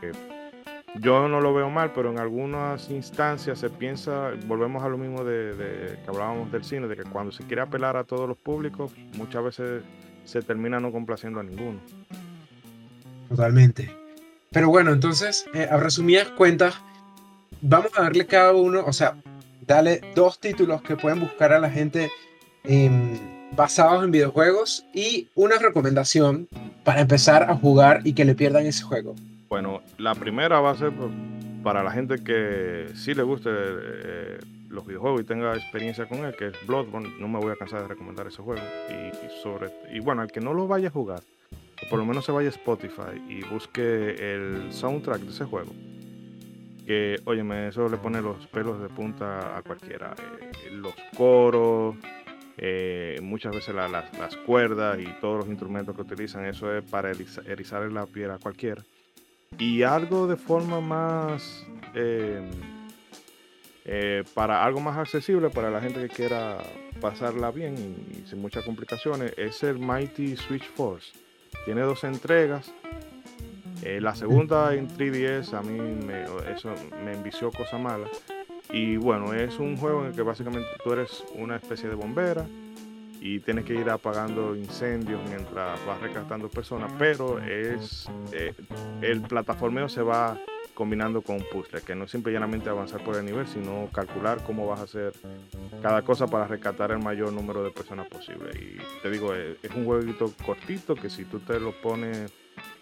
yo 1.01 1.29
no 1.29 1.41
lo 1.41 1.55
veo 1.55 1.71
mal, 1.71 1.93
pero 1.95 2.11
en 2.11 2.19
algunas 2.19 2.91
instancias 2.91 3.59
se 3.59 3.71
piensa, 3.71 4.33
volvemos 4.47 4.83
a 4.83 4.89
lo 4.89 4.99
mismo 4.99 5.25
de, 5.25 5.99
que 6.03 6.11
hablábamos 6.11 6.53
del 6.53 6.65
cine, 6.65 6.87
de 6.87 6.97
que 6.97 7.05
cuando 7.05 7.33
se 7.33 7.45
quiere 7.45 7.63
apelar 7.63 7.97
a 7.97 8.05
todos 8.05 8.29
los 8.29 8.37
públicos, 8.37 8.93
muchas 9.17 9.43
veces 9.45 9.83
se 10.25 10.43
termina 10.43 10.81
no 10.81 10.93
complaciendo 10.93 11.41
a 11.41 11.43
ninguno. 11.43 11.81
Totalmente. 13.29 13.91
Pero 14.51 14.69
bueno, 14.69 14.93
entonces, 14.93 15.47
eh, 15.55 15.67
a 15.71 15.79
resumidas 15.79 16.29
cuentas, 16.29 16.75
vamos 17.63 17.91
a 17.97 18.03
darle 18.03 18.27
cada 18.27 18.53
uno, 18.53 18.85
o 18.85 18.93
sea, 18.93 19.17
dale 19.67 20.03
dos 20.15 20.39
títulos 20.39 20.83
que 20.83 20.97
pueden 20.97 21.21
buscar 21.21 21.53
a 21.53 21.59
la 21.59 21.71
gente 21.71 22.11
basados 23.57 24.05
en 24.05 24.11
videojuegos 24.11 24.85
y 24.95 25.29
una 25.35 25.59
recomendación 25.59 26.49
para 26.85 27.01
empezar 27.01 27.51
a 27.51 27.57
jugar 27.57 28.01
y 28.05 28.13
que 28.13 28.25
le 28.25 28.35
pierdan 28.35 28.67
ese 28.67 28.83
juego. 28.83 29.15
Bueno, 29.53 29.83
la 29.99 30.15
primera 30.15 30.61
va 30.61 30.71
a 30.71 30.75
ser 30.75 30.95
para 31.63 31.85
la 31.85 31.91
gente 31.91 32.25
que 32.25 32.87
sí 32.95 33.13
le 33.13 33.23
guste 33.23 33.51
eh, 33.53 34.39
los 34.71 34.87
videojuegos 34.87 35.21
y 35.21 35.25
tenga 35.25 35.55
experiencia 35.55 36.07
con 36.07 36.25
él, 36.25 36.35
que 36.35 36.47
es 36.47 36.67
Bloodborne. 36.67 37.11
No 37.21 37.29
me 37.29 37.39
voy 37.39 37.53
a 37.53 37.57
cansar 37.57 37.83
de 37.83 37.89
recomendar 37.89 38.27
ese 38.27 38.41
juego. 38.41 38.63
Y, 38.89 39.43
sobre, 39.43 39.71
y 39.93 40.01
bueno, 40.01 40.23
al 40.23 40.33
que 40.33 40.41
no 40.41 40.55
lo 40.55 40.67
vaya 40.67 40.89
a 40.89 40.91
jugar, 40.91 41.21
por 41.91 41.99
lo 41.99 42.07
menos 42.07 42.25
se 42.25 42.33
vaya 42.33 42.49
a 42.49 42.51
Spotify 42.51 43.23
y 43.29 43.43
busque 43.45 44.15
el 44.15 44.73
soundtrack 44.73 45.21
de 45.21 45.31
ese 45.31 45.45
juego. 45.45 45.75
Que, 46.87 47.21
óyeme, 47.27 47.69
eso 47.69 47.91
le 47.91 47.99
pone 47.99 48.23
los 48.23 48.47
pelos 48.47 48.81
de 48.81 48.89
punta 48.89 49.59
a 49.59 49.61
cualquiera. 49.61 50.15
Eh, 50.41 50.71
los 50.71 50.95
coros, 51.15 51.97
eh, 52.57 53.19
muchas 53.21 53.55
veces 53.55 53.75
las 53.75 54.37
cuerdas 54.47 54.99
y 54.99 55.05
todos 55.21 55.41
los 55.41 55.49
instrumentos 55.49 55.95
que 55.95 56.01
utilizan, 56.01 56.47
eso 56.47 56.75
es 56.75 56.83
para 56.83 57.11
erizar, 57.11 57.83
la 57.93 58.07
piel 58.07 58.31
a 58.31 58.39
cualquiera. 58.39 58.83
Y 59.59 59.83
algo 59.83 60.27
de 60.27 60.37
forma 60.37 60.81
más, 60.81 61.67
eh, 61.95 62.49
Eh, 63.85 64.23
para 64.35 64.65
algo 64.65 64.81
más 64.81 64.97
accesible 64.97 65.51
para 65.51 65.69
la 65.69 65.81
gente 65.81 66.01
que 66.01 66.09
quiera 66.09 66.59
pasarla 67.01 67.51
bien 67.51 67.75
y, 67.77 68.29
sin 68.29 68.41
muchas 68.41 68.65
complicaciones 68.65 69.35
es 69.37 69.65
el 69.65 69.79
Mighty 69.79 70.37
Switch 70.37 70.65
Force. 70.75 71.13
Tiene 71.65 71.81
dos 71.81 72.05
entregas. 72.05 72.73
Eh, 73.83 74.01
la 74.01 74.15
segunda 74.15 74.73
en 74.75 74.89
3DS 74.89 75.55
a 75.55 75.63
mí 75.63 75.81
me, 75.81 76.23
eso 76.55 76.73
me 77.05 77.13
envició 77.13 77.51
cosa 77.51 77.77
mala. 77.77 78.07
Y 78.71 78.97
bueno, 78.97 79.35
es 79.35 79.59
un 79.59 79.77
juego 79.77 80.03
en 80.03 80.09
el 80.09 80.13
que 80.15 80.23
básicamente 80.23 80.69
tú 80.85 80.93
eres 80.93 81.25
una 81.35 81.57
especie 81.57 81.89
de 81.89 81.97
bombera 81.97 82.47
y 83.23 83.39
tienes 83.39 83.65
que 83.65 83.75
ir 83.75 83.89
apagando 83.89 84.57
incendios 84.57 85.21
mientras 85.29 85.79
vas 85.87 86.01
rescatando 86.01 86.49
personas, 86.49 86.91
pero 86.99 87.39
es 87.39 88.11
eh, 88.33 88.53
el 89.01 89.21
plataformeo 89.21 89.89
se 89.89 90.03
va 90.03 90.37
combinando 90.75 91.23
con 91.23 91.37
un 91.37 91.45
puzzle, 91.53 91.83
que 91.83 91.95
no 91.95 92.05
es 92.05 92.11
simplemente 92.11 92.69
avanzar 92.69 93.05
por 93.05 93.17
el 93.17 93.25
nivel, 93.25 93.47
sino 93.47 93.89
calcular 93.93 94.43
cómo 94.43 94.67
vas 94.67 94.81
a 94.81 94.83
hacer 94.85 95.13
cada 95.81 96.03
cosa 96.03 96.27
para 96.27 96.49
rescatar 96.49 96.91
el 96.91 96.99
mayor 96.99 97.33
número 97.33 97.63
de 97.63 97.71
personas 97.71 98.09
posible. 98.09 98.51
Y 98.59 98.79
te 99.03 99.11
digo, 99.11 99.33
es, 99.35 99.57
un 99.77 99.85
jueguito 99.85 100.33
cortito 100.45 100.97
que 100.97 101.09
si 101.09 101.25
tú 101.25 101.39
te 101.39 101.61
lo 101.61 101.71
pones 101.81 102.33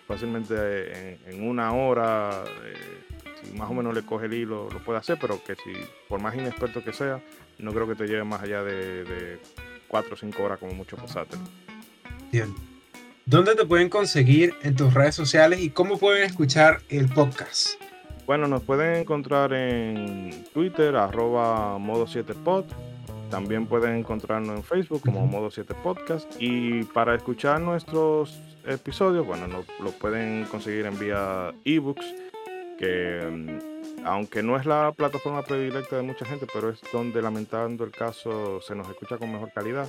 fácilmente 0.06 1.18
en, 1.26 1.46
una 1.46 1.74
hora, 1.74 2.44
eh, 2.64 3.04
si 3.42 3.52
más 3.58 3.70
o 3.70 3.74
menos 3.74 3.94
le 3.94 4.06
coge 4.06 4.24
el 4.26 4.32
hilo, 4.32 4.70
lo 4.72 4.78
puede 4.78 5.00
hacer, 5.00 5.18
pero 5.20 5.42
que 5.44 5.54
si 5.56 5.72
por 6.08 6.18
más 6.22 6.34
inexperto 6.34 6.82
que 6.82 6.94
sea, 6.94 7.20
no 7.58 7.72
creo 7.74 7.86
que 7.86 7.94
te 7.94 8.06
lleve 8.06 8.24
más 8.24 8.42
allá 8.42 8.62
de, 8.62 9.38
4 9.90 10.14
o 10.14 10.16
5 10.16 10.42
horas 10.42 10.58
como 10.58 10.72
mucho 10.72 10.96
pasártelo. 10.96 11.42
Bien. 12.32 12.54
¿Dónde 13.26 13.54
te 13.54 13.64
pueden 13.64 13.88
conseguir 13.88 14.54
en 14.62 14.74
tus 14.74 14.94
redes 14.94 15.14
sociales 15.14 15.60
y 15.60 15.70
cómo 15.70 15.98
pueden 15.98 16.24
escuchar 16.24 16.80
el 16.88 17.08
podcast? 17.08 17.80
Bueno, 18.26 18.46
nos 18.48 18.62
pueden 18.62 18.96
encontrar 18.96 19.52
en 19.52 20.44
Twitter, 20.52 20.96
arroba 20.96 21.78
modo 21.78 22.06
7pod. 22.06 22.64
También 23.30 23.66
pueden 23.66 23.96
encontrarnos 23.96 24.56
en 24.56 24.64
Facebook 24.64 25.02
como 25.02 25.24
Modo 25.24 25.50
7 25.52 25.72
Podcast. 25.84 26.30
Y 26.40 26.82
para 26.84 27.14
escuchar 27.14 27.60
nuestros 27.60 28.40
episodios, 28.66 29.24
bueno, 29.24 29.46
lo, 29.46 29.64
lo 29.82 29.92
pueden 29.92 30.44
conseguir 30.46 30.86
en 30.86 30.98
vía 30.98 31.52
ebooks, 31.64 32.04
que 32.76 33.20
mm, 33.30 33.69
aunque 34.04 34.42
no 34.42 34.56
es 34.56 34.66
la 34.66 34.92
plataforma 34.92 35.42
predilecta 35.42 35.96
de 35.96 36.02
mucha 36.02 36.24
gente, 36.24 36.46
pero 36.52 36.70
es 36.70 36.80
donde 36.92 37.22
lamentando 37.22 37.84
el 37.84 37.90
caso 37.90 38.60
se 38.60 38.74
nos 38.74 38.88
escucha 38.88 39.18
con 39.18 39.32
mejor 39.32 39.52
calidad. 39.52 39.88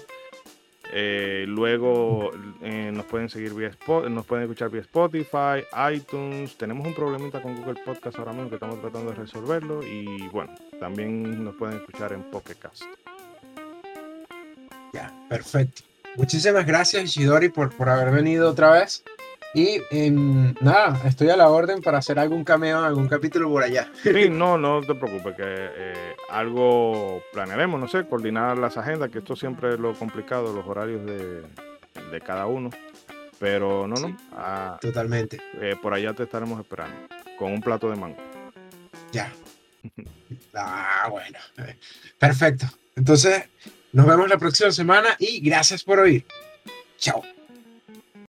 Eh, 0.93 1.45
luego 1.47 2.31
eh, 2.61 2.91
nos 2.93 3.05
pueden 3.05 3.29
seguir 3.29 3.53
vía 3.53 3.71
nos 4.09 4.25
pueden 4.25 4.43
escuchar 4.43 4.69
vía 4.69 4.81
Spotify, 4.81 5.63
iTunes. 5.93 6.57
Tenemos 6.57 6.85
un 6.85 6.93
problemita 6.93 7.41
con 7.41 7.55
Google 7.55 7.81
Podcast 7.85 8.19
ahora 8.19 8.33
mismo 8.33 8.49
que 8.49 8.55
estamos 8.55 8.81
tratando 8.81 9.11
de 9.11 9.17
resolverlo. 9.17 9.81
Y 9.83 10.27
bueno, 10.29 10.53
también 10.79 11.43
nos 11.43 11.55
pueden 11.55 11.77
escuchar 11.77 12.11
en 12.11 12.23
Pocketcast. 12.23 12.83
Ya, 14.93 15.13
perfecto. 15.29 15.83
Muchísimas 16.17 16.65
gracias, 16.65 17.03
Ishidori, 17.03 17.47
por, 17.47 17.73
por 17.73 17.87
haber 17.87 18.13
venido 18.13 18.49
otra 18.49 18.71
vez. 18.71 19.05
Y 19.53 19.81
em, 19.91 20.53
nada, 20.61 21.01
estoy 21.05 21.29
a 21.29 21.35
la 21.35 21.49
orden 21.49 21.81
para 21.81 21.97
hacer 21.97 22.17
algún 22.19 22.43
cameo 22.43 22.79
en 22.79 22.85
algún 22.85 23.07
capítulo 23.07 23.49
por 23.49 23.63
allá. 23.63 23.91
Sí, 24.01 24.09
no, 24.29 24.57
no 24.57 24.81
te 24.81 24.95
preocupes, 24.95 25.35
que 25.35 25.43
eh, 25.45 26.15
algo 26.29 27.21
planearemos, 27.33 27.79
no 27.79 27.87
sé, 27.87 28.05
coordinar 28.07 28.57
las 28.57 28.77
agendas, 28.77 29.09
que 29.09 29.19
esto 29.19 29.35
siempre 29.35 29.73
es 29.73 29.79
lo 29.79 29.93
complicado, 29.93 30.53
los 30.53 30.65
horarios 30.65 31.05
de, 31.05 32.21
cada 32.25 32.45
uno. 32.45 32.69
Pero 33.39 33.87
no, 33.87 33.95
no. 33.95 34.15
Totalmente. 34.79 35.41
Eh, 35.59 35.75
por 35.81 35.93
allá 35.93 36.13
te 36.13 36.23
estaremos 36.23 36.59
esperando, 36.59 36.95
con 37.37 37.51
un 37.51 37.61
plato 37.61 37.89
de 37.89 37.95
mango. 37.95 38.17
Ya. 39.11 39.33
ah, 40.53 41.07
bueno. 41.09 41.39
Perfecto. 42.19 42.67
Entonces, 42.95 43.43
nos 43.91 44.05
vemos 44.05 44.29
la 44.29 44.37
próxima 44.37 44.71
semana 44.71 45.09
y 45.19 45.41
gracias 45.41 45.83
por 45.83 45.99
oír. 45.99 46.25
Chao. 46.97 47.23